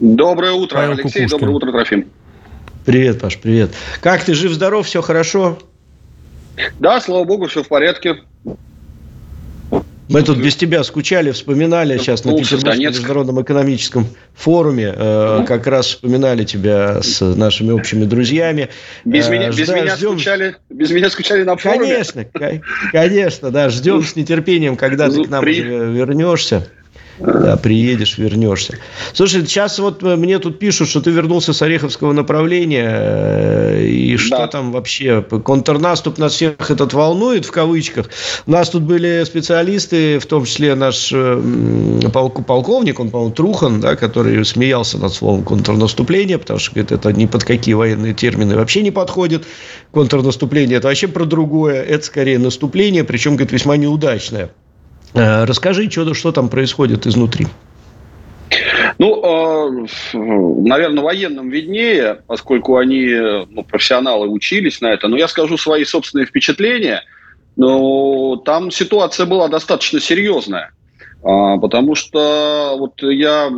[0.00, 1.24] Доброе утро, Павел Алексей.
[1.24, 1.28] Кукушкин.
[1.28, 2.08] Доброе утро, Трофим.
[2.84, 3.70] Привет, Паш, привет.
[4.00, 5.58] Как ты, жив-здоров, все хорошо?
[6.80, 8.16] Да, слава богу, все в порядке.
[10.08, 14.92] Мы тут без тебя скучали, вспоминали сейчас на Петербургском международном экономическом форуме.
[14.94, 18.68] Э, как раз вспоминали тебя с нашими общими друзьями.
[19.04, 20.12] Без, э, меня, без, меня, ждем...
[20.12, 21.86] скучали, без меня скучали на форуме?
[21.86, 22.24] Конечно,
[22.92, 23.70] конечно, да.
[23.70, 25.60] Ждем с нетерпением, когда ты к нам При...
[25.60, 26.68] вернешься.
[27.18, 28.78] Да, приедешь, вернешься.
[29.12, 32.90] Слушай, сейчас вот э, мне тут пишут, что ты вернулся с Ореховского направления.
[32.92, 34.46] Э, и что да.
[34.48, 35.22] там вообще?
[35.22, 38.10] Контрнаступ нас всех этот волнует, в кавычках.
[38.46, 43.80] У нас тут были специалисты, в том числе наш э, полк, полковник, он, по-моему, Трухан,
[43.80, 48.56] да, который смеялся над словом контрнаступление, потому что говорит, это ни под какие военные термины
[48.56, 49.44] вообще не подходит.
[49.92, 51.82] Контрнаступление– это вообще про другое.
[51.82, 54.50] Это скорее наступление, причем, говорит, весьма неудачное.
[55.14, 57.46] Э, расскажи, что, что там происходит изнутри.
[58.98, 63.06] Ну, э, наверное, военным виднее, поскольку они
[63.48, 65.08] ну, профессионалы учились на это.
[65.08, 67.02] Но я скажу свои собственные впечатления.
[67.56, 70.72] Но там ситуация была достаточно серьезная.
[71.22, 73.48] А, потому что вот я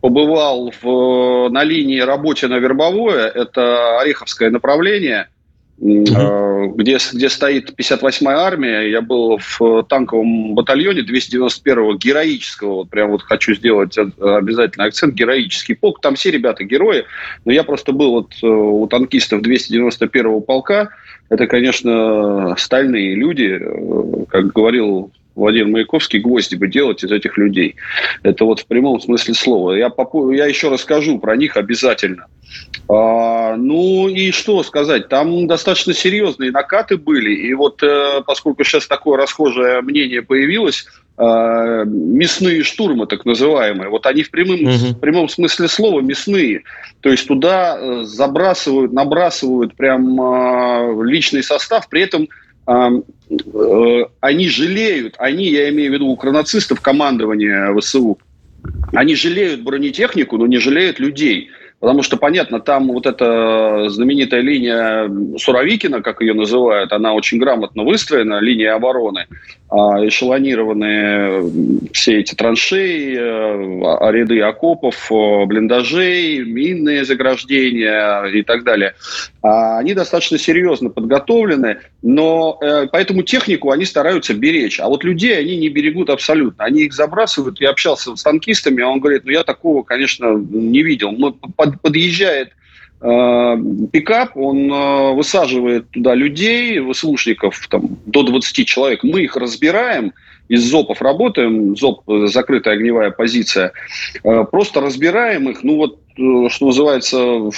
[0.00, 5.28] побывал в, на линии работе на Вербовое, это Ореховское направление–
[5.78, 6.74] угу.
[6.76, 8.90] где, где стоит 58-я армия.
[8.90, 15.74] Я был в танковом батальоне 291-го героического, вот прям вот хочу сделать обязательно акцент, героический
[15.74, 16.00] полк.
[16.00, 17.04] Там все ребята герои,
[17.44, 20.90] но я просто был вот э, у танкистов 291-го полка.
[21.28, 27.76] Это, конечно, стальные люди, э, как говорил Владимир Маяковский, гвозди бы делать из этих людей.
[28.22, 29.72] Это вот в прямом смысле слова.
[29.72, 30.30] Я, попу...
[30.32, 32.26] я еще расскажу про них обязательно.
[32.88, 37.34] А, ну и что сказать, там достаточно серьезные накаты были.
[37.34, 40.86] И вот э, поскольку сейчас такое расхожее мнение появилось,
[41.18, 41.22] э,
[41.86, 44.94] мясные штурмы, так называемые, вот они в прямом, угу.
[44.94, 46.62] в прямом смысле слова мясные.
[47.00, 52.28] То есть туда э, забрасывают, набрасывают прям э, личный состав, при этом
[52.68, 58.18] Э, они жалеют, они, я имею в виду укранацистов командования ВСУ,
[58.92, 61.50] они жалеют бронетехнику, но не жалеют людей.
[61.86, 67.84] Потому что, понятно, там вот эта знаменитая линия Суровикина, как ее называют, она очень грамотно
[67.84, 69.26] выстроена, линия обороны,
[69.68, 78.94] а, эшелонированные все эти траншеи, э, ряды окопов, блиндажей, минные заграждения и так далее.
[79.42, 84.80] А, они достаточно серьезно подготовлены, но э, поэтому технику они стараются беречь.
[84.80, 86.64] А вот людей они не берегут абсолютно.
[86.64, 87.60] Они их забрасывают.
[87.60, 91.12] Я общался с танкистами, а он говорит, ну я такого, конечно, не видел.
[91.12, 92.50] Но под, подъезжает
[93.00, 93.56] э,
[93.92, 99.02] пикап, он э, высаживает туда людей, выслушников, там, до 20 человек.
[99.02, 100.12] Мы их разбираем,
[100.48, 103.72] из ЗОПов работаем, ЗОП– закрытая огневая позиция,
[104.22, 107.50] э, просто разбираем их, ну вот, э, что называется,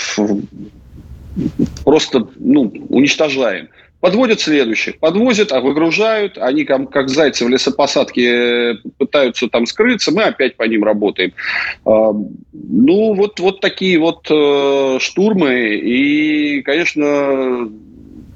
[1.85, 3.68] просто ну, уничтожаем.
[4.00, 10.22] Подводят следующих, подвозят, а выгружают, они как, как зайцы в лесопосадке пытаются там скрыться, мы
[10.22, 11.32] опять по ним работаем.
[11.84, 12.12] А,
[12.52, 17.68] ну, вот, вот такие вот э, штурмы, и, конечно,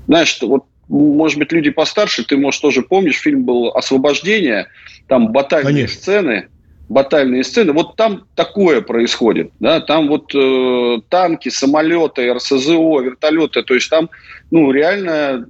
[0.09, 4.67] знаешь, вот может быть, люди постарше, ты, может, тоже помнишь, фильм был «Освобождение»,
[5.09, 6.01] там батальные Конечно.
[6.01, 6.49] сцены,
[6.89, 13.75] батальные сцены, вот там такое происходит, да, там вот э, танки, самолеты, РСЗО, вертолеты, то
[13.75, 14.11] есть там,
[14.53, 15.49] ну, реально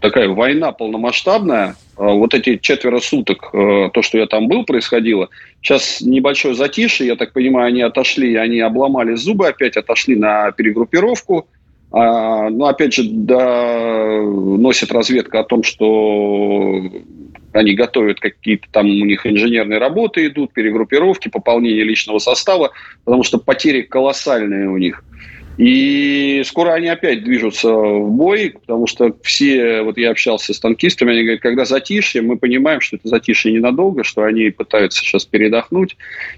[0.00, 5.30] такая война полномасштабная, а вот эти четверо суток, э, то, что я там был, происходило,
[5.60, 11.48] сейчас небольшое затишье, я так понимаю, они отошли, они обломали зубы опять, отошли на перегруппировку,
[11.90, 16.88] а, но опять же, да, носит разведка о том, что
[17.52, 22.70] они готовят какие-то там у них инженерные работы идут, перегруппировки, пополнение личного состава,
[23.04, 25.02] потому что потери колоссальные у них.
[25.56, 31.12] И скоро они опять движутся в бой, потому что все, вот я общался с танкистами,
[31.12, 35.96] они говорят, когда затишье, мы понимаем, что это затишье ненадолго, что они пытаются сейчас передохнуть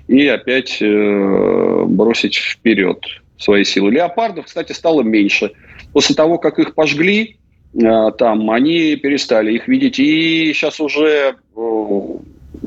[0.09, 2.99] и опять э, бросить вперед
[3.39, 3.91] свои силы.
[3.91, 5.53] Леопардов, кстати, стало меньше.
[5.93, 7.37] После того, как их пожгли,
[7.83, 9.99] Э, там, они перестали их видеть.
[9.99, 12.07] И сейчас уже э,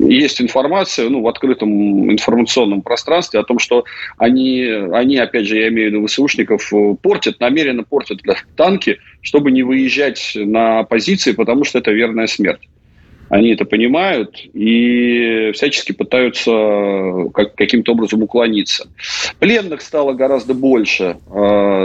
[0.08, 3.84] есть информация ну, в открытом информационном пространстве о том, что
[4.16, 8.20] они, они, опять же, я имею в виду ВСУшников, э, портят, намеренно портят
[8.56, 12.68] танки, чтобы не выезжать на позиции, потому что это верная смерть.
[13.28, 16.50] Они это понимают и всячески пытаются
[17.32, 18.88] как, каким-то образом уклониться.
[19.38, 21.16] Пленных стало гораздо больше.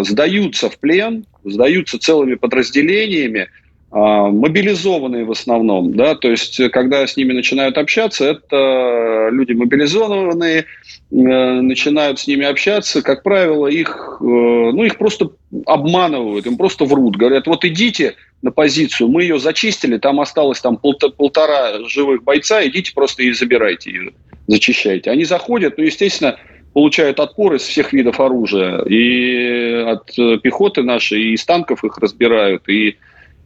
[0.01, 3.49] Сдаются в плен, сдаются целыми подразделениями.
[3.91, 10.59] А, мобилизованные в основном, да, то есть когда с ними начинают общаться, это люди мобилизованные,
[10.59, 10.63] э,
[11.11, 15.29] начинают с ними общаться, как правило, их, э, ну, их просто
[15.65, 20.77] обманывают, им просто врут, говорят, вот идите на позицию, мы ее зачистили, там осталось там
[20.77, 24.11] полтора живых бойца, идите просто и забирайте ее,
[24.47, 25.11] зачищайте.
[25.11, 26.37] Они заходят, ну, естественно,
[26.73, 32.67] получают отпор из всех видов оружия, и от пехоты нашей, и из танков их разбирают,
[32.67, 32.97] и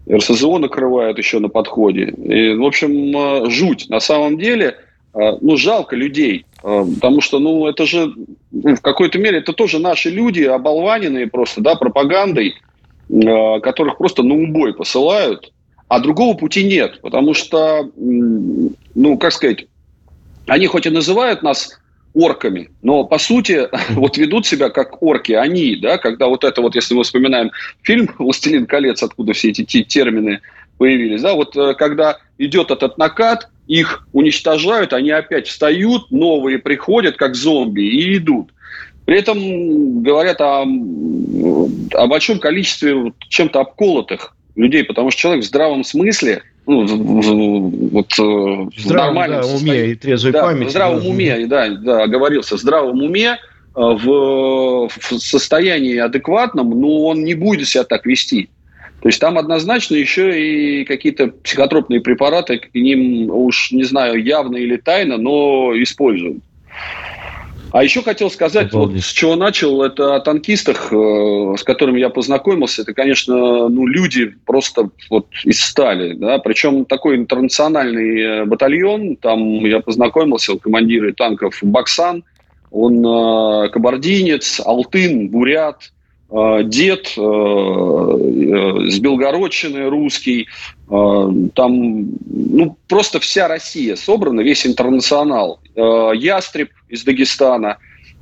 [0.08, 2.06] РСЗО накрывают еще на подходе.
[2.06, 3.90] И, в общем, э, жуть.
[3.90, 4.76] На самом деле,
[5.14, 8.14] э, ну, жалко людей, э, потому что, ну, это же,
[8.52, 12.56] ну, в какой-то мере, это тоже наши люди, оболваненные просто, да, пропагандой,
[13.64, 15.52] которых просто на убой посылают,
[15.88, 19.66] а другого пути нет, потому что, ну, как сказать,
[20.46, 21.80] они хоть и называют нас
[22.14, 22.70] орками.
[22.82, 26.94] Но, по сути, вот ведут себя как орки они, да, когда вот это вот, если
[26.94, 27.52] мы вспоминаем
[27.82, 30.42] фильм «Властелин колец», откуда все эти термины
[30.78, 37.18] появились, да, вот э, когда идет этот накат, их уничтожают, они опять встают, новые приходят,
[37.18, 38.50] как зомби, и идут.
[39.06, 45.84] При этом говорят о, о большом количестве чем-то обколотых людей, потому что человек в здравом
[45.84, 50.68] смысле– ну, вот э, в, в нормальном да, уме и трезвой да, памяти.
[50.68, 51.10] В здравом да.
[51.10, 53.38] уме, да, да, оговорился, в здравом уме, э,
[53.76, 58.50] в, в состоянии адекватном, но он не будет себя так вести.
[59.02, 64.58] То есть там однозначно еще и какие-то психотропные препараты к ним, уж не знаю, явно
[64.58, 66.44] или тайно, но используют.
[67.72, 72.10] А еще хотел сказать, вот с чего начал, это о танкистах, э, с которыми я
[72.10, 72.82] познакомился.
[72.82, 76.14] Это, конечно, ну, люди просто вот из стали.
[76.14, 76.40] Да?
[76.40, 79.16] Причем такой интернациональный э, батальон.
[79.18, 82.24] Там я познакомился, командиры танков Баксан,
[82.72, 85.92] он э, кабардинец, Алтын, Бурят,
[86.32, 90.48] э, дед э, э, с Белгородчины русский.
[90.90, 95.60] Э, там ну, просто вся Россия собрана, весь интернационал.
[95.76, 97.78] Э, Ястреб из Дагестана,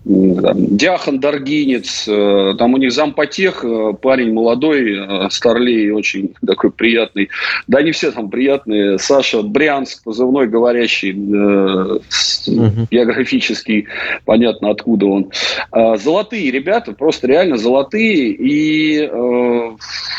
[0.05, 7.29] Дяхан Даргинец, э, там у них зампотех, э, парень молодой, старлей, очень такой приятный.
[7.67, 8.99] Да, они все там приятные.
[8.99, 12.87] Саша Брянск, позывной говорящий, угу.
[12.89, 13.87] географический,
[14.23, 15.31] понятно, откуда он.
[15.97, 18.31] Золотые ребята, просто реально золотые.
[18.31, 19.09] И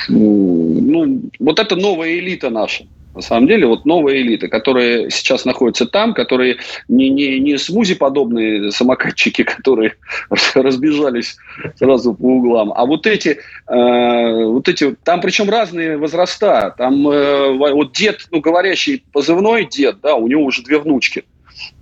[0.08, 2.84] ну, вот это новая элита наша
[3.18, 8.70] на самом деле, вот новая элита, которые сейчас находятся там, которые не, не, не смузи-подобные
[8.70, 9.96] самокатчики, которые
[10.54, 11.36] разбежались
[11.74, 17.72] сразу по углам, а вот эти, э, вот эти, там причем разные возраста, там э,
[17.72, 21.24] вот дед, ну, говорящий позывной дед, да, у него уже две внучки,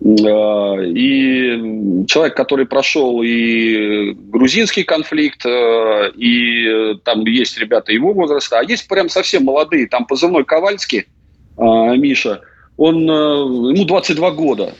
[0.00, 8.58] э, и человек, который прошел и грузинский конфликт, э, и там есть ребята его возраста,
[8.58, 11.04] а есть прям совсем молодые, там позывной Ковальский,
[11.58, 12.40] Миша,
[12.76, 14.74] он, э, ему 22 года.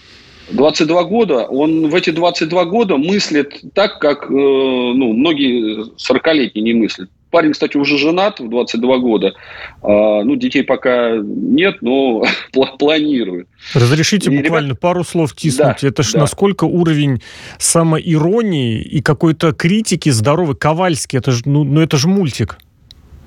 [0.51, 7.11] 22 года, он в эти 22 года мыслит так, как ну, многие 40-летние не мыслят.
[7.31, 9.35] Парень, кстати, уже женат в 22 года.
[9.83, 12.25] А, ну, детей пока нет, но
[12.79, 13.49] планирует.
[13.75, 14.81] Разрешите и буквально ребят...
[14.81, 15.79] пару слов тиснуть.
[15.83, 16.21] Да, это ж да.
[16.21, 17.21] насколько уровень
[17.59, 20.55] самоиронии и какой-то критики здоровый.
[20.57, 22.59] Ковальский, это же, ну, ну, это же мультик.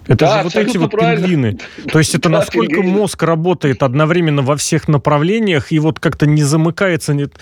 [0.09, 1.27] Это да, же вот эти вот правильно.
[1.27, 1.59] пингвины.
[1.91, 2.97] То есть это да, насколько пингвины.
[2.97, 7.13] мозг работает одновременно во всех направлениях и вот как-то не замыкается.
[7.13, 7.33] Нет,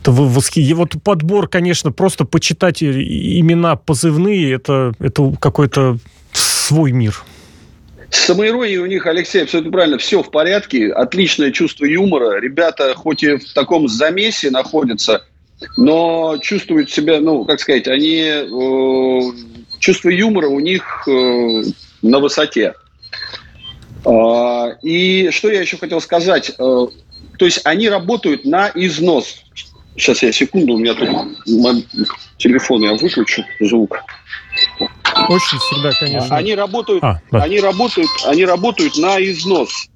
[0.00, 0.72] это восхи...
[0.72, 5.98] Вот подбор, конечно, просто почитать имена позывные, это, это какой-то
[6.32, 7.24] свой мир.
[8.10, 12.40] С самоиронией у них, Алексей, абсолютно правильно, все в порядке, отличное чувство юмора.
[12.40, 15.24] Ребята хоть и в таком замесе находятся,
[15.76, 18.22] но чувствуют себя, ну, как сказать, они...
[18.22, 19.20] Э,
[19.78, 21.62] чувство юмора у них э,
[22.02, 22.74] на высоте.
[24.04, 26.50] А, и что я еще хотел сказать?
[26.50, 26.86] Э,
[27.38, 29.44] то есть они работают на износ.
[29.96, 31.08] Сейчас я секунду, у меня тут
[32.36, 33.98] телефон, я выключу звук.
[35.28, 36.36] Очень всегда, конечно.
[36.36, 37.42] Они работают, а, да.
[37.42, 39.88] они работают, они работают на износ.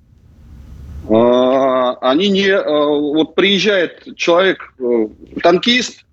[1.08, 5.08] А, они не, э, вот приезжает человек, э,
[5.42, 6.04] танкист,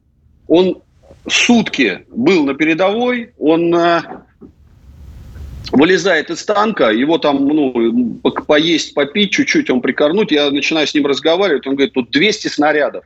[0.47, 0.81] он
[1.27, 3.73] сутки был на передовой, он
[5.71, 11.05] вылезает из танка, его там, ну, поесть, попить, чуть-чуть он прикорнуть, я начинаю с ним
[11.05, 13.03] разговаривать, он говорит, тут 200 снарядов.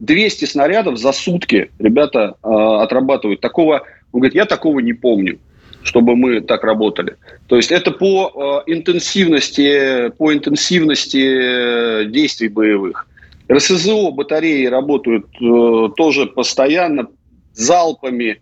[0.00, 3.40] 200 снарядов за сутки ребята э, отрабатывают.
[3.40, 5.38] Такого, он говорит, я такого не помню
[5.84, 7.16] чтобы мы так работали.
[7.48, 13.08] То есть это по э, интенсивности, по интенсивности действий боевых.
[13.50, 17.08] РСЗО батареи работают э, тоже постоянно
[17.54, 18.40] залпами,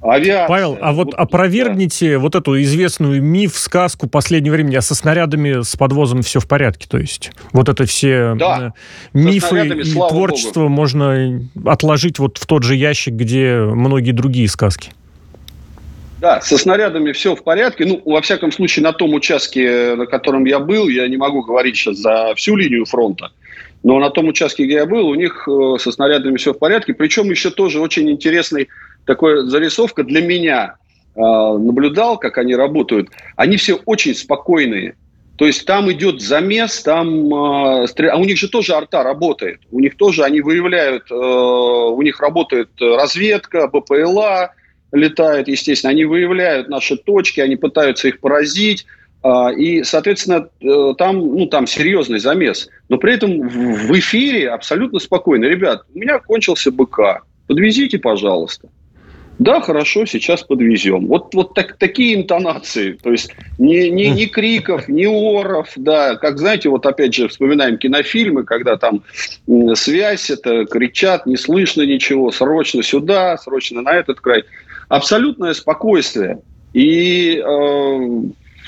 [0.00, 0.46] Авиация.
[0.46, 2.18] Павел, а вот, вот опровергните да.
[2.20, 6.86] вот эту известную миф, сказку последнего времени, а со снарядами, с подвозом все в порядке,
[6.88, 8.74] то есть вот это все да.
[9.12, 10.72] Э, мифы и творчество Богу.
[10.72, 14.92] можно отложить вот в тот же ящик, где многие другие сказки.
[16.20, 17.84] Да, со снарядами все в порядке.
[17.84, 21.76] Ну, во всяком случае, на том участке, на котором я был, я не могу говорить
[21.76, 23.30] сейчас за всю линию фронта,
[23.84, 26.94] но на том участке, где я был, у них э, со снарядами все в порядке.
[26.94, 28.68] Причем еще тоже очень интересный
[29.08, 30.76] такая зарисовка для меня.
[31.16, 33.08] А, наблюдал, как они работают.
[33.36, 34.96] Они все очень спокойные.
[35.38, 39.60] То есть там идет замес, там а, а у них же тоже арта работает.
[39.70, 44.52] У них тоже они выявляют, э, у них работает разведка, БПЛА
[44.92, 45.92] летает, естественно.
[45.92, 48.84] Они выявляют наши точки, они пытаются их поразить.
[49.22, 52.68] А, и, соответственно, э, там, ну, там серьезный замес.
[52.90, 55.46] Но при этом в эфире абсолютно спокойно.
[55.46, 57.22] Ребят, у меня кончился БК.
[57.46, 58.68] Подвезите, пожалуйста.
[59.38, 61.06] Да, хорошо, сейчас подвезем.
[61.06, 62.92] Вот, вот так, такие интонации.
[62.92, 65.68] То есть ни, ни, ни криков, ни оров.
[65.76, 69.04] Да, как знаете, вот опять же вспоминаем кинофильмы, когда там
[69.74, 74.42] связь, это кричат, не слышно ничего, срочно сюда, срочно на этот край.
[74.88, 76.40] Абсолютное спокойствие.
[76.72, 78.22] И э,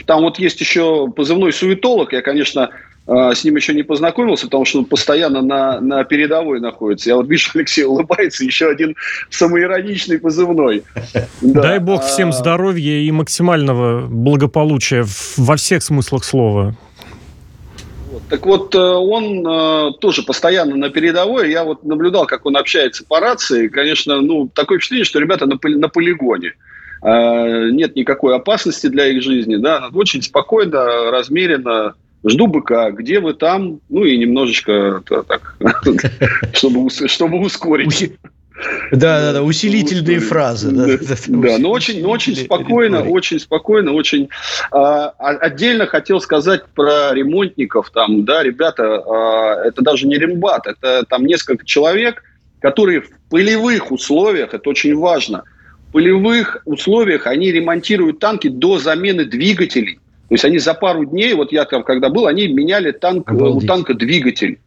[0.06, 2.12] там вот есть еще позывной суетолог.
[2.12, 2.70] Я, конечно,
[3.07, 7.11] с ним еще не познакомился, потому что он постоянно на, на передовой находится.
[7.11, 8.94] Я вот вижу, Алексей улыбается, еще один
[9.30, 10.84] самоироничный позывной.
[11.40, 15.05] Дай бог всем а, здоровья и максимального благополучия
[15.36, 16.76] во всех смыслах слова.
[18.28, 21.51] Так вот, э, он э, тоже постоянно на передовой.
[21.51, 23.66] Я вот наблюдал, как он общается по рации.
[23.66, 26.55] Конечно, ну, такое впечатление, что ребята на, на полигоне.
[27.03, 29.57] Э, нет никакой опасности для их жизни.
[29.57, 29.88] Да?
[29.92, 31.94] Очень спокойно, размеренно
[32.26, 35.56] жду быка, где вы там, ну и немножечко так,
[36.54, 38.12] чтобы, чтобы ускорить.
[38.92, 40.70] Да, да, да, усилительные фразы.
[40.70, 44.28] Да, да, да но очень, но очень спокойно, очень спокойно, очень.
[44.70, 47.90] А, отдельно хотел сказать про ремонтников.
[47.90, 52.22] Там, да, ребята, а, это даже не рембат, это там несколько человек,
[52.60, 55.44] которые в полевых условиях, это очень важно,
[55.88, 60.00] в полевых условиях они ремонтируют танки до замены двигателей.
[60.31, 63.64] То есть они за пару дней, вот я там когда был, они меняли танк, Обалдеть.
[63.64, 64.61] у танка двигатель.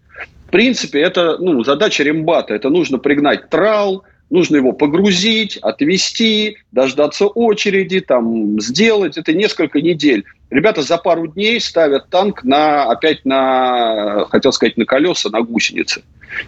[0.47, 2.53] В принципе, это ну, задача рембата.
[2.53, 9.17] Это нужно пригнать трал, нужно его погрузить, отвезти, дождаться очереди, там, сделать.
[9.17, 10.25] Это несколько недель.
[10.49, 16.01] Ребята за пару дней ставят танк на, опять на, хотел сказать, на колеса, на гусеницы.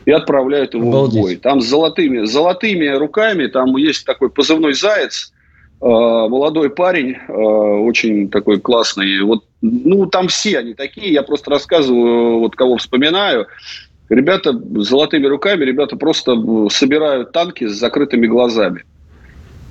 [0.04, 1.20] И отправляют его Обалдеть.
[1.20, 1.36] в бой.
[1.38, 5.35] Там с золотыми, золотыми руками, там есть такой позывной «Заяц», Э,
[5.82, 9.22] молодой парень, э, очень такой классный.
[9.22, 13.48] Вот, ну, там все они такие, я просто рассказываю, вот кого вспоминаю.
[14.10, 16.36] Ребята золотыми руками, ребята просто
[16.70, 18.84] собирают танки с закрытыми глазами.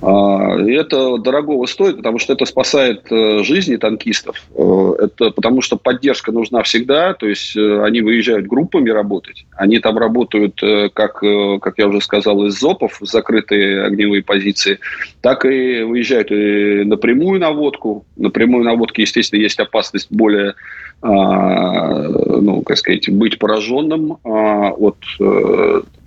[0.01, 4.43] А, и это дорогого стоит, потому что это спасает э, жизни танкистов.
[4.55, 9.79] Э, это потому что поддержка нужна всегда, то есть э, они выезжают группами работать, они
[9.79, 10.61] там работают,
[10.93, 14.79] как, как я уже сказал, из ЗОПов, закрытые огневые позиции,
[15.21, 18.05] так и выезжают и напрямую наводку.
[18.17, 20.55] Напрямую наводке, естественно, есть опасность более
[21.01, 24.97] а, ну, как сказать, быть пораженным а, от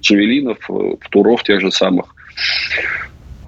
[0.00, 0.58] джавелинов,
[1.10, 2.14] туров тех же самых.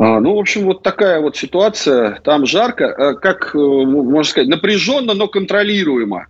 [0.01, 2.21] А, ну, в общем, вот такая вот ситуация.
[2.25, 6.27] Там жарко, э, как, э, можно сказать, напряженно, но контролируемо.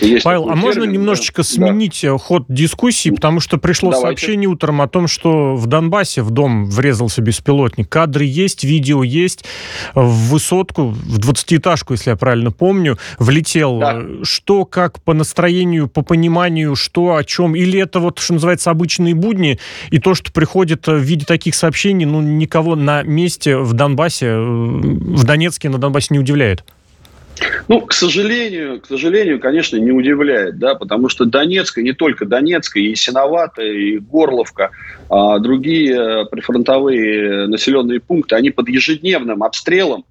[0.00, 1.48] Есть Павел, а термин, можно немножечко да.
[1.48, 2.18] сменить да.
[2.18, 4.06] ход дискуссии, потому что пришло Давайте.
[4.06, 7.88] сообщение утром о том, что в Донбассе в дом врезался беспилотник.
[7.88, 9.44] Кадры есть, видео есть.
[9.94, 13.78] В высотку, в двадцатиэтажку, если я правильно помню, влетел.
[13.78, 14.02] Да.
[14.22, 17.54] Что, как по настроению, по пониманию, что, о чем?
[17.54, 19.58] Или это вот, что называется, обычные будни,
[19.90, 24.40] и то, что приходит в виде таких сообщений, ну, никого на месте в Донбассе, э,
[24.40, 26.64] в Донецке на Донбассе не удивляет?
[27.68, 32.26] Ну, к сожалению, к сожалению, конечно, не удивляет, да, потому что Донецк, и не только
[32.26, 34.70] Донецк, и Синовато, и Горловка,
[35.08, 40.04] а другие прифронтовые населенные пункты, они под ежедневным обстрелом,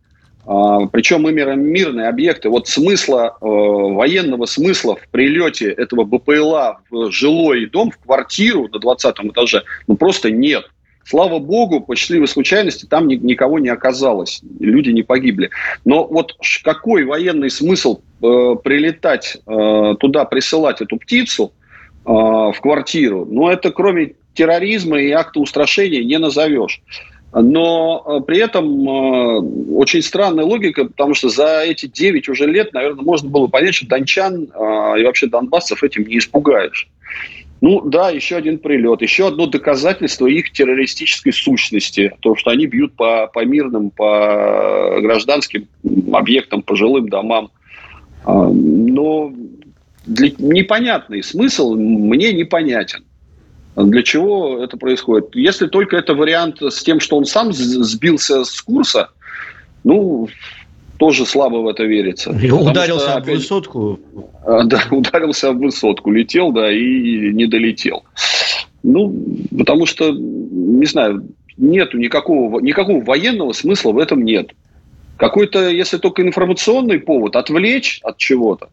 [0.46, 2.50] а, причем именно мирные объекты.
[2.50, 8.80] Вот смысла, э, военного смысла в прилете этого БПЛА в жилой дом, в квартиру на
[8.80, 10.70] 20 этаже, ну, просто нет.
[11.10, 15.50] Слава богу, по счастливой случайности там ни, никого не оказалось, люди не погибли.
[15.84, 21.52] Но вот какой военный смысл э, прилетать э, туда, присылать эту птицу
[22.06, 23.26] э, в квартиру?
[23.28, 26.80] Ну, это кроме терроризма и акта устрашения не назовешь.
[27.34, 33.30] Но при этом очень странная логика, потому что за эти 9 уже лет, наверное, можно
[33.30, 36.88] было понять, что дончан и вообще донбассов этим не испугаешь.
[37.62, 42.94] Ну да, еще один прилет, еще одно доказательство их террористической сущности, то, что они бьют
[42.96, 45.68] по, по мирным, по гражданским
[46.14, 47.52] объектам, по жилым домам.
[48.24, 49.34] А, но
[50.06, 53.04] для, непонятный смысл мне непонятен.
[53.76, 55.36] Для чего это происходит?
[55.36, 59.10] Если только это вариант с тем, что он сам сбился с курса,
[59.84, 60.28] ну,
[61.00, 62.32] тоже слабо в это верится.
[62.32, 64.00] И ударился что, об высотку.
[64.46, 68.04] А, да, ударился об высотку, летел, да, и не долетел.
[68.84, 69.16] Ну,
[69.58, 71.26] потому что, не знаю,
[71.58, 74.52] нету никакого, никакого военного смысла в этом нет.
[75.18, 78.70] Какой-то, если только информационный повод, отвлечь от чего-то,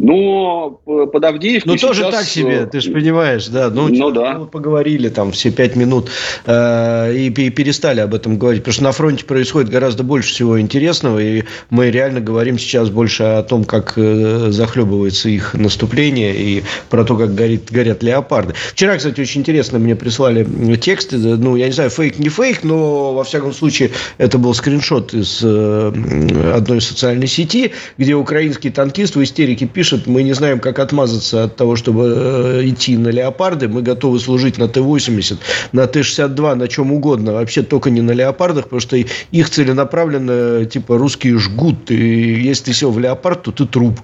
[0.00, 0.80] но
[1.12, 3.68] под Авдеевкой Ну, тоже так себе, ты же понимаешь, да.
[3.68, 4.38] Ну, ну да.
[4.38, 6.10] Мы поговорили там все пять минут
[6.46, 10.58] э, и, и перестали об этом говорить, потому что на фронте происходит гораздо больше всего
[10.58, 16.62] интересного, и мы реально говорим сейчас больше о том, как э, захлебывается их наступление и
[16.88, 18.54] про то, как горит, горят леопарды.
[18.72, 20.46] Вчера, кстати, очень интересно мне прислали
[20.76, 25.12] тексты, ну, я не знаю, фейк не фейк, но, во всяком случае, это был скриншот
[25.12, 30.60] из э, одной социальной сети, где украинский танкист в истерике пишет, пишет, мы не знаем,
[30.60, 33.68] как отмазаться от того, чтобы э, идти на леопарды.
[33.68, 35.38] Мы готовы служить на Т-80,
[35.72, 37.32] на Т-62, на чем угодно.
[37.32, 41.90] Вообще только не на леопардах, потому что их целенаправленно, типа, русские жгут.
[41.90, 44.00] И если ты сел в леопард, то ты труп.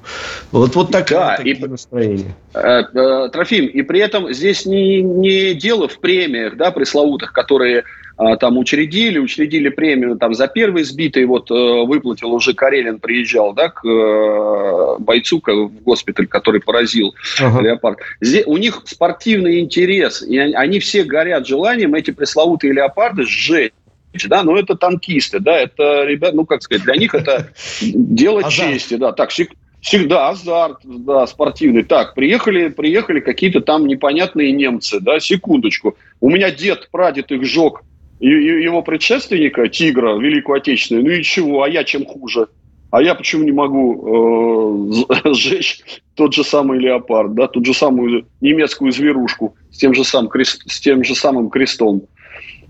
[0.53, 2.35] Вот, вот так, да, и, настроения.
[2.55, 7.85] Э, э, Трофим, и при этом здесь не, не дело в премиях, да, пресловутых, которые
[8.37, 13.69] там учредили, учредили премию там за первый сбитый, вот э, выплатил уже Карелин, приезжал, да,
[13.69, 17.61] к э, бойцу в госпиталь, который поразил ага.
[17.61, 17.99] леопард.
[18.21, 23.73] Здесь, у них спортивный интерес, и они все горят желанием эти пресловутые леопарды сжечь
[24.29, 27.51] да, но это танкисты, да, это ребят, ну, как сказать, для них это
[27.83, 29.31] дело чести, да, так,
[29.83, 31.83] всегда азарт, да, спортивный.
[31.83, 35.97] Так, приехали, приехали какие-то там непонятные немцы, да, секундочку.
[36.21, 37.83] У меня дед, прадед их жег
[38.21, 42.49] его предшественника, Тигра, Великую Отечественную, ну и чего, а я чем хуже?
[42.91, 45.81] А я почему не могу э, сжечь
[46.15, 50.63] тот же самый леопард, да, ту же самую немецкую зверушку с тем же, сам, крест,
[50.67, 52.03] с тем же самым крестом?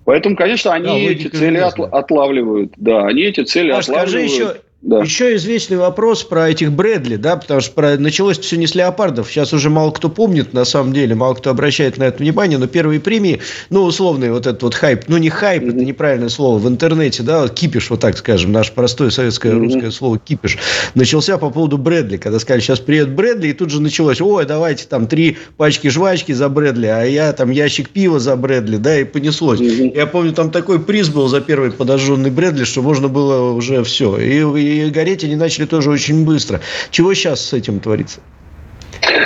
[0.04, 2.72] Поэтому, конечно, они да, эти цели от, отлавливают.
[2.76, 4.10] Да, они эти цели а отлавливают.
[4.10, 5.00] Скажи еще, да.
[5.00, 7.96] Еще известный вопрос про этих Брэдли, да, потому что про...
[7.96, 9.28] началось все не с леопардов.
[9.28, 12.66] Сейчас уже мало кто помнит, на самом деле, мало кто обращает на это внимание, но
[12.66, 15.68] первые премии, ну, условный вот этот вот хайп, ну, не хайп, mm-hmm.
[15.70, 19.58] это неправильное слово, в интернете, да, вот кипиш, вот так скажем, наше простое советское mm-hmm.
[19.58, 20.58] русское слово кипиш,
[20.94, 24.86] начался по поводу Брэдли, когда сказали, сейчас приедет Брэдли, и тут же началось, ой, давайте
[24.86, 29.04] там три пачки жвачки за Брэдли, а я там ящик пива за Брэдли, да, и
[29.04, 29.58] понеслось.
[29.58, 29.96] Mm-hmm.
[29.96, 34.16] Я помню, там такой приз был за первый подожженный Брэдли, что можно было уже все.
[34.18, 36.60] И, и гореть они начали тоже очень быстро.
[36.90, 38.20] Чего сейчас с этим творится?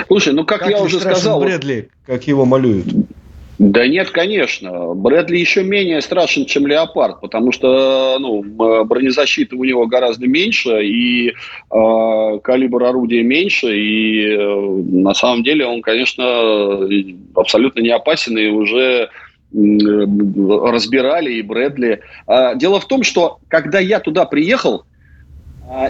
[0.06, 1.40] Слушай, ну как, как я уже сказал...
[1.40, 2.86] Брэдли, как его малюют?
[3.60, 4.94] Да нет, конечно.
[4.94, 11.28] Брэдли еще менее страшен, чем Леопард, потому что ну, бронезащита у него гораздо меньше, и
[11.28, 14.60] э, калибр орудия меньше, и э,
[14.92, 16.88] на самом деле он, конечно,
[17.34, 19.10] абсолютно не опасен, и уже
[19.52, 22.00] разбирали и Брэдли.
[22.26, 24.84] А, дело в том, что когда я туда приехал,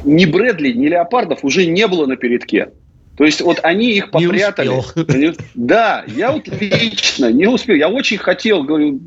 [0.05, 2.71] ни Брэдли, ни Леопардов уже не было на передке.
[3.17, 4.69] То есть вот они их попрятали.
[5.55, 7.77] Да, я вот лично не успел.
[7.77, 8.99] Я очень хотел, говорю,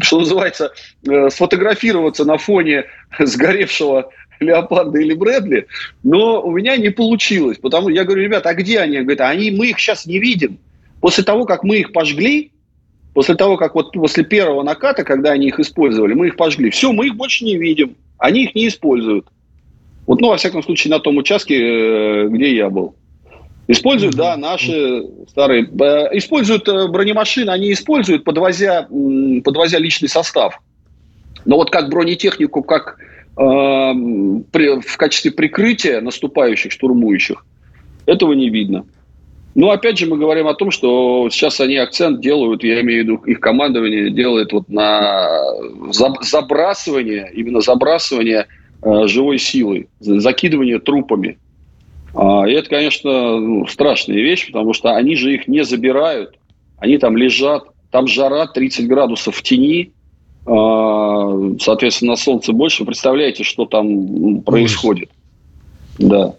[0.00, 0.72] что называется,
[1.06, 2.84] э, сфотографироваться на фоне
[3.18, 4.10] сгоревшего
[4.40, 5.66] Леопарда или Брэдли,
[6.02, 7.58] но у меня не получилось.
[7.58, 8.98] Потому что я говорю, ребята, а где они?
[9.00, 10.58] Говорят, они, мы их сейчас не видим.
[11.00, 12.52] После того, как мы их пожгли,
[13.12, 16.92] после того, как вот после первого наката, когда они их использовали, мы их пожгли, все,
[16.92, 17.96] мы их больше не видим.
[18.18, 19.26] Они их не используют.
[20.10, 22.96] Вот, ну, во всяком случае, на том участке, э, где я был.
[23.68, 25.62] Используют, да, наши старые.
[25.62, 28.88] Э, используют э, бронемашины, они используют, подвозя,
[29.44, 30.60] подвозя личный состав.
[31.44, 37.46] Но вот как бронетехнику, как э, при, в качестве прикрытия наступающих, штурмующих,
[38.06, 38.86] этого не видно.
[39.54, 43.04] Ну, опять же, мы говорим о том, что сейчас они акцент делают, я имею в
[43.04, 45.38] виду их командование делает вот на
[45.92, 48.48] забрасывание, именно забрасывание
[48.82, 51.38] живой силой, закидывание трупами.
[52.14, 56.38] А, и это, конечно, ну, страшная вещь, потому что они же их не забирают,
[56.78, 59.92] они там лежат, там жара 30 градусов в тени,
[60.46, 62.84] а, соответственно, на солнце больше.
[62.84, 65.10] Представляете, что там происходит?
[65.98, 66.34] Да.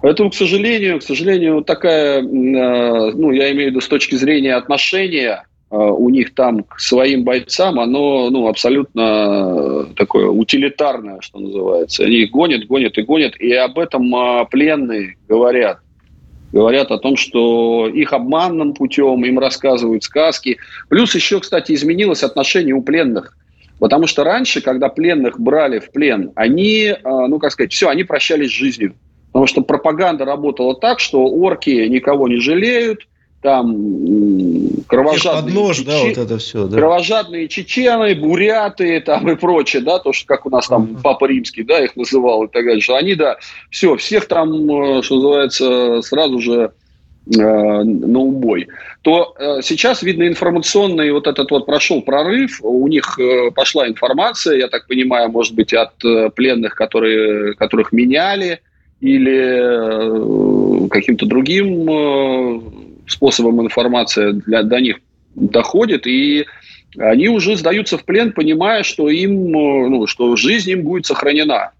[0.00, 4.54] Поэтому, к сожалению, к сожалению, такая, э, ну, я имею в виду с точки зрения
[4.54, 12.04] отношения Э, у них там к своим бойцам, оно ну, абсолютно такое утилитарное, что называется.
[12.04, 15.80] Они их гонят, гонят и гонят, и об этом а, пленные говорят.
[16.52, 20.56] Говорят о том, что их обманным путем, им рассказывают сказки.
[20.88, 23.36] Плюс еще, кстати, изменилось отношение у пленных.
[23.78, 28.48] Потому что раньше, когда пленных брали в плен, они, ну, как сказать, все, они прощались
[28.48, 28.94] с жизнью.
[29.26, 33.06] Потому что пропаганда работала так, что орки никого не жалеют,
[33.40, 35.86] там кровожадные, нож, чечи...
[35.86, 36.76] да, вот это все, да.
[36.76, 41.62] кровожадные чечены, буряты там и прочее, да, то, что как у нас там Папа Римский,
[41.62, 43.36] да, их называл и так далее, что они, да,
[43.70, 46.72] все, всех там, э, что называется, сразу же
[47.32, 48.68] э, на убой,
[49.02, 54.56] то э, сейчас, видно, информационный вот этот вот прошел прорыв, у них э, пошла информация,
[54.56, 58.60] я так понимаю, может быть, от э, пленных, которые, которых меняли,
[59.00, 64.98] или э, каким-то другим э, способом информация для, до них
[65.34, 66.46] доходит, и
[66.96, 71.72] они уже сдаются в плен, понимая, что им, ну, что жизнь им будет сохранена.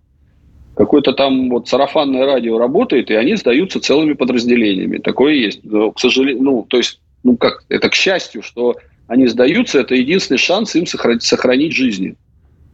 [0.76, 4.98] Какое-то там вот сарафанное радио работает, и они сдаются целыми подразделениями.
[4.98, 5.60] Такое есть.
[5.64, 8.76] Но, к сожалению, ну, то есть, ну, как, это к счастью, что
[9.08, 12.14] они сдаются, это единственный шанс им сохранить, сохранить жизни.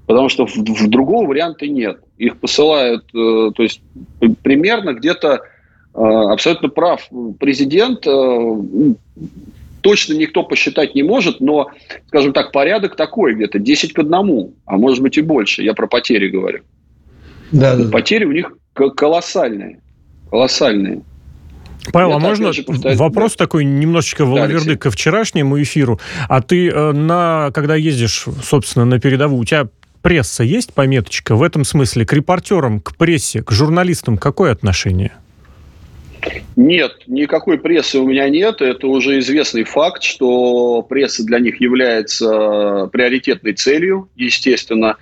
[0.06, 2.00] Потому что в, в другого варианта нет.
[2.18, 3.80] Их посылают, э, то есть
[4.42, 5.53] примерно где-то э,
[5.94, 8.06] абсолютно прав президент.
[8.06, 8.56] Э,
[9.80, 11.68] точно никто посчитать не может, но,
[12.08, 15.62] скажем так, порядок такой где-то 10 к 1, а может быть и больше.
[15.62, 16.62] Я про потери говорю.
[17.52, 17.90] Да, да.
[17.90, 19.80] Потери у них колоссальные.
[20.30, 21.02] Колоссальные.
[21.92, 22.50] Павел, а можно
[22.96, 23.44] вопрос да.
[23.44, 26.00] такой немножечко Валаверды ко вчерашнему эфиру?
[26.28, 29.68] А ты э, на, когда ездишь, собственно, на передовую, у тебя
[30.00, 31.36] пресса есть пометочка?
[31.36, 35.12] В этом смысле к репортерам, к прессе, к журналистам какое отношение?
[36.56, 38.60] Нет, никакой прессы у меня нет.
[38.60, 44.96] Это уже известный факт, что пресса для них является приоритетной целью, естественно.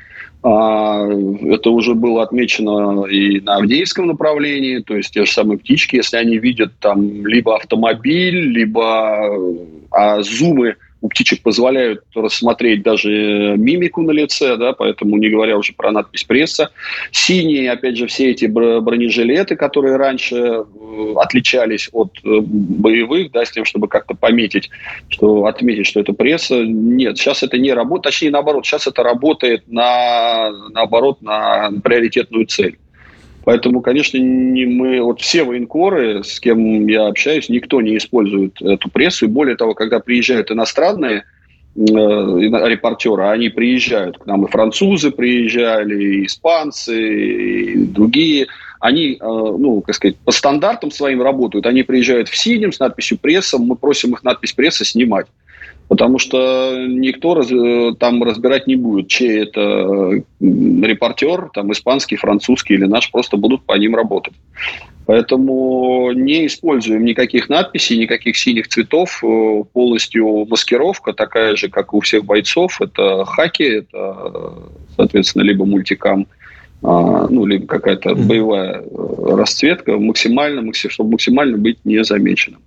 [0.45, 5.97] А, это уже было отмечено и на Авдеевском направлении, то есть те же самые птички,
[5.97, 9.29] если они видят там либо автомобиль, либо
[9.93, 15.73] а зумы у птичек позволяют рассмотреть даже мимику на лице, да, поэтому не говоря уже
[15.75, 16.71] про надпись пресса.
[17.11, 20.65] Синие, опять же, все эти бронежилеты, которые раньше э,
[21.17, 24.71] отличались от э, боевых, да, с тем, чтобы как-то пометить,
[25.09, 26.65] что отметить, что это пресса.
[26.65, 32.79] Нет, сейчас это не работает, точнее наоборот, сейчас это работает на, наоборот, на приоритетную цель.
[33.45, 38.89] Поэтому, конечно, не мы, вот все военкоры, с кем я общаюсь, никто не использует эту
[38.89, 39.27] прессу.
[39.27, 41.25] И более того, когда приезжают иностранные
[41.75, 48.47] э, репортеры, они приезжают к нам, и французы приезжали, и испанцы, и другие.
[48.79, 51.67] Они, э, ну, как сказать, по стандартам своим работают.
[51.67, 55.27] Они приезжают в синем с надписью «пресса», мы просим их надпись «пресса» снимать
[55.89, 62.75] потому что никто раз, э, там разбирать не будет, чей это репортер, там испанский, французский
[62.75, 64.35] или наш, просто будут по ним работать.
[65.07, 72.01] Поэтому не используем никаких надписей, никаких синих цветов, э, полностью маскировка такая же, как у
[72.01, 72.81] всех бойцов.
[72.81, 74.55] Это хаки, это,
[74.97, 76.27] соответственно, либо мультикам,
[76.83, 82.61] а, ну, либо какая-то боевая э, расцветка, максимально, чтобы максимально быть незамеченным.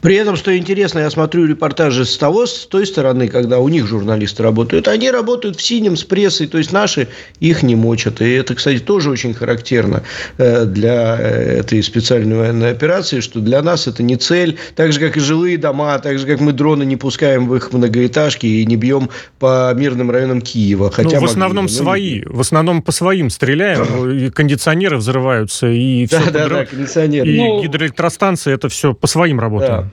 [0.00, 3.86] При этом, что интересно, я смотрю репортажи с того, с той стороны, когда у них
[3.86, 4.88] журналисты работают.
[4.88, 7.08] Они работают в синем с прессой, то есть наши
[7.40, 8.20] их не мочат.
[8.20, 10.02] И это, кстати, тоже очень характерно
[10.38, 15.00] э, для э, этой специальной военной операции, что для нас это не цель, так же,
[15.00, 18.66] как и жилые дома, так же, как мы дроны не пускаем в их многоэтажки и
[18.66, 20.90] не бьем по мирным районам Киева.
[20.90, 26.06] Хотя ну, в основном могли, свои, в основном по своим стреляем, и кондиционеры взрываются, и
[26.06, 27.30] все да, да, да, кондиционеры.
[27.30, 29.67] И ну, гидроэлектростанции, это все по своим работам.
[29.68, 29.88] Да.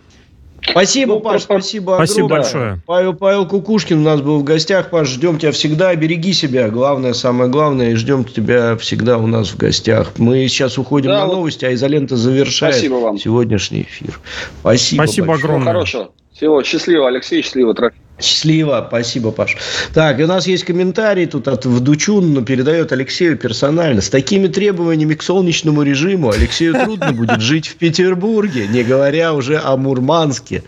[0.67, 2.41] Спасибо, ну, Паш, спасибо Спасибо огромное.
[2.41, 2.81] большое.
[2.85, 4.89] Павел, Павел Кукушкин у нас был в гостях.
[4.89, 5.93] Паш, ждем тебя всегда.
[5.95, 6.69] Береги себя.
[6.69, 7.91] Главное, самое главное.
[7.91, 10.13] И ждем тебя всегда у нас в гостях.
[10.17, 11.35] Мы сейчас уходим да, на вот.
[11.35, 13.17] новости, а изолента завершает спасибо вам.
[13.17, 14.19] сегодняшний эфир.
[14.61, 15.45] Спасибо Спасибо большое.
[15.45, 15.61] огромное.
[15.63, 16.11] Всего хорошего.
[16.33, 17.41] Всего счастливо, Алексей.
[17.41, 18.01] Счастливо, Трофим.
[18.19, 19.57] Счастливо, спасибо, Паш.
[19.93, 24.01] Так, у нас есть комментарий тут от Вдучун, но передает Алексею персонально.
[24.01, 29.59] С такими требованиями к солнечному режиму Алексею трудно будет жить в Петербурге, не говоря уже
[29.59, 30.63] о Мурманске.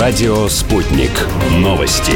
[0.00, 1.10] Радио «Спутник».
[1.58, 2.14] Новости.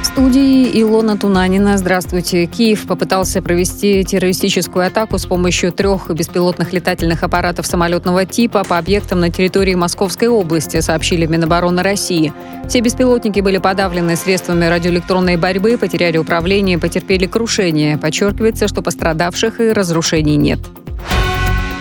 [0.00, 1.76] В студии Илона Тунанина.
[1.76, 2.46] Здравствуйте.
[2.46, 9.20] Киев попытался провести террористическую атаку с помощью трех беспилотных летательных аппаратов самолетного типа по объектам
[9.20, 12.32] на территории Московской области, сообщили Минобороны России.
[12.68, 17.98] Все беспилотники были подавлены средствами радиоэлектронной борьбы, потеряли управление, потерпели крушение.
[17.98, 20.60] Подчеркивается, что пострадавших и разрушений нет.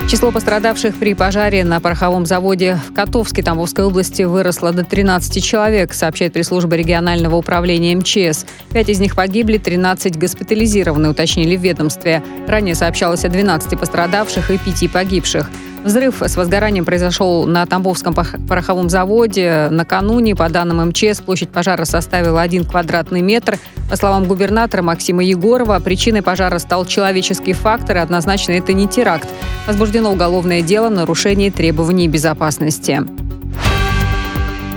[0.10, 5.94] Число пострадавших при пожаре на пороховом заводе в Котовске Тамбовской области выросло до 13 человек,
[5.94, 8.46] сообщает пресс-служба регионального управления МЧС.
[8.72, 12.24] Пять из них погибли, 13 госпитализированы, уточнили в ведомстве.
[12.48, 15.50] Ранее сообщалось о 12 пострадавших и 5 погибших.
[15.88, 19.70] Взрыв с возгоранием произошел на Тамбовском пороховом заводе.
[19.72, 23.58] Накануне, по данным МЧС, площадь пожара составила 1 квадратный метр.
[23.90, 29.30] По словам губернатора Максима Егорова, причиной пожара стал человеческий фактор, и однозначно это не теракт.
[29.66, 33.04] Возбуждено уголовное дело в нарушении требований безопасности.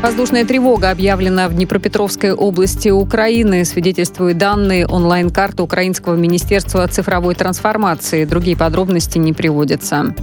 [0.02, 8.24] Воздушная тревога объявлена в Днепропетровской области Украины, свидетельствуют данные онлайн-карты Украинского министерства цифровой трансформации.
[8.24, 10.14] Другие подробности не приводятся.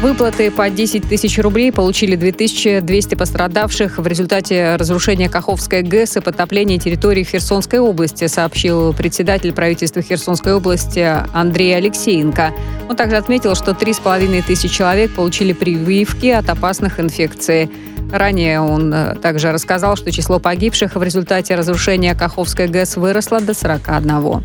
[0.00, 6.78] Выплаты по 10 тысяч рублей получили 2200 пострадавших в результате разрушения Каховской ГЭС и потопления
[6.78, 12.52] территории Херсонской области, сообщил председатель правительства Херсонской области Андрей Алексеенко.
[12.88, 17.70] Он также отметил, что 3,5 тысячи человек получили прививки от опасных инфекций.
[18.12, 23.54] Ранее он э, также рассказал, что число погибших в результате разрушения Каховской ГЭС выросло до
[23.54, 24.44] 41.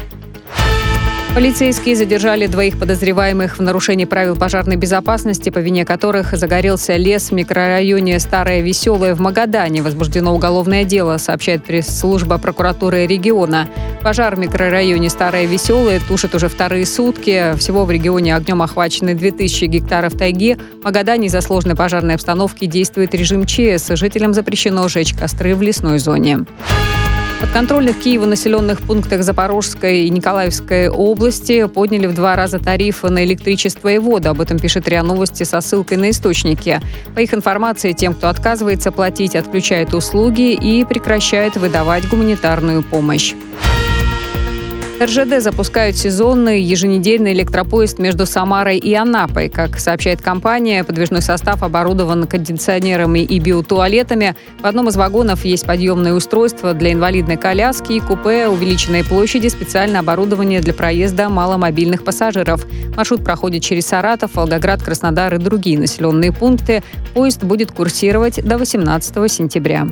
[1.36, 7.34] Полицейские задержали двоих подозреваемых в нарушении правил пожарной безопасности, по вине которых загорелся лес в
[7.34, 9.84] микрорайоне Старое Веселое в Магадане.
[9.84, 13.70] Возбуждено уголовное дело, сообщает пресс-служба прокуратуры региона.
[14.02, 17.56] Пожар в микрорайоне Старое Веселое тушит уже вторые сутки.
[17.58, 20.58] Всего в регионе огнем охвачены 2000 гектаров тайги.
[20.82, 23.90] В Магадане из-за сложной пожарной обстановки действует режим ЧС.
[23.90, 26.40] Жителям запрещено жечь костры в лесной зоне
[27.40, 33.88] подконтрольных Киеву населенных пунктах Запорожской и Николаевской области подняли в два раза тарифы на электричество
[33.90, 34.30] и воду.
[34.30, 36.82] Об этом пишет РИА Новости со ссылкой на источники.
[37.16, 43.34] По их информации, тем, кто отказывается платить, отключает услуги и прекращает выдавать гуманитарную помощь.
[45.02, 49.48] РЖД запускают сезонный еженедельный электропоезд между Самарой и Анапой.
[49.48, 54.36] Как сообщает компания, подвижной состав оборудован кондиционерами и биотуалетами.
[54.62, 60.02] В одном из вагонов есть подъемное устройство для инвалидной коляски и купе увеличенной площади, специальное
[60.02, 62.66] оборудование для проезда маломобильных пассажиров.
[62.98, 66.84] Маршрут проходит через Саратов, Волгоград, Краснодар и другие населенные пункты.
[67.14, 69.88] Поезд будет курсировать до 18 сентября.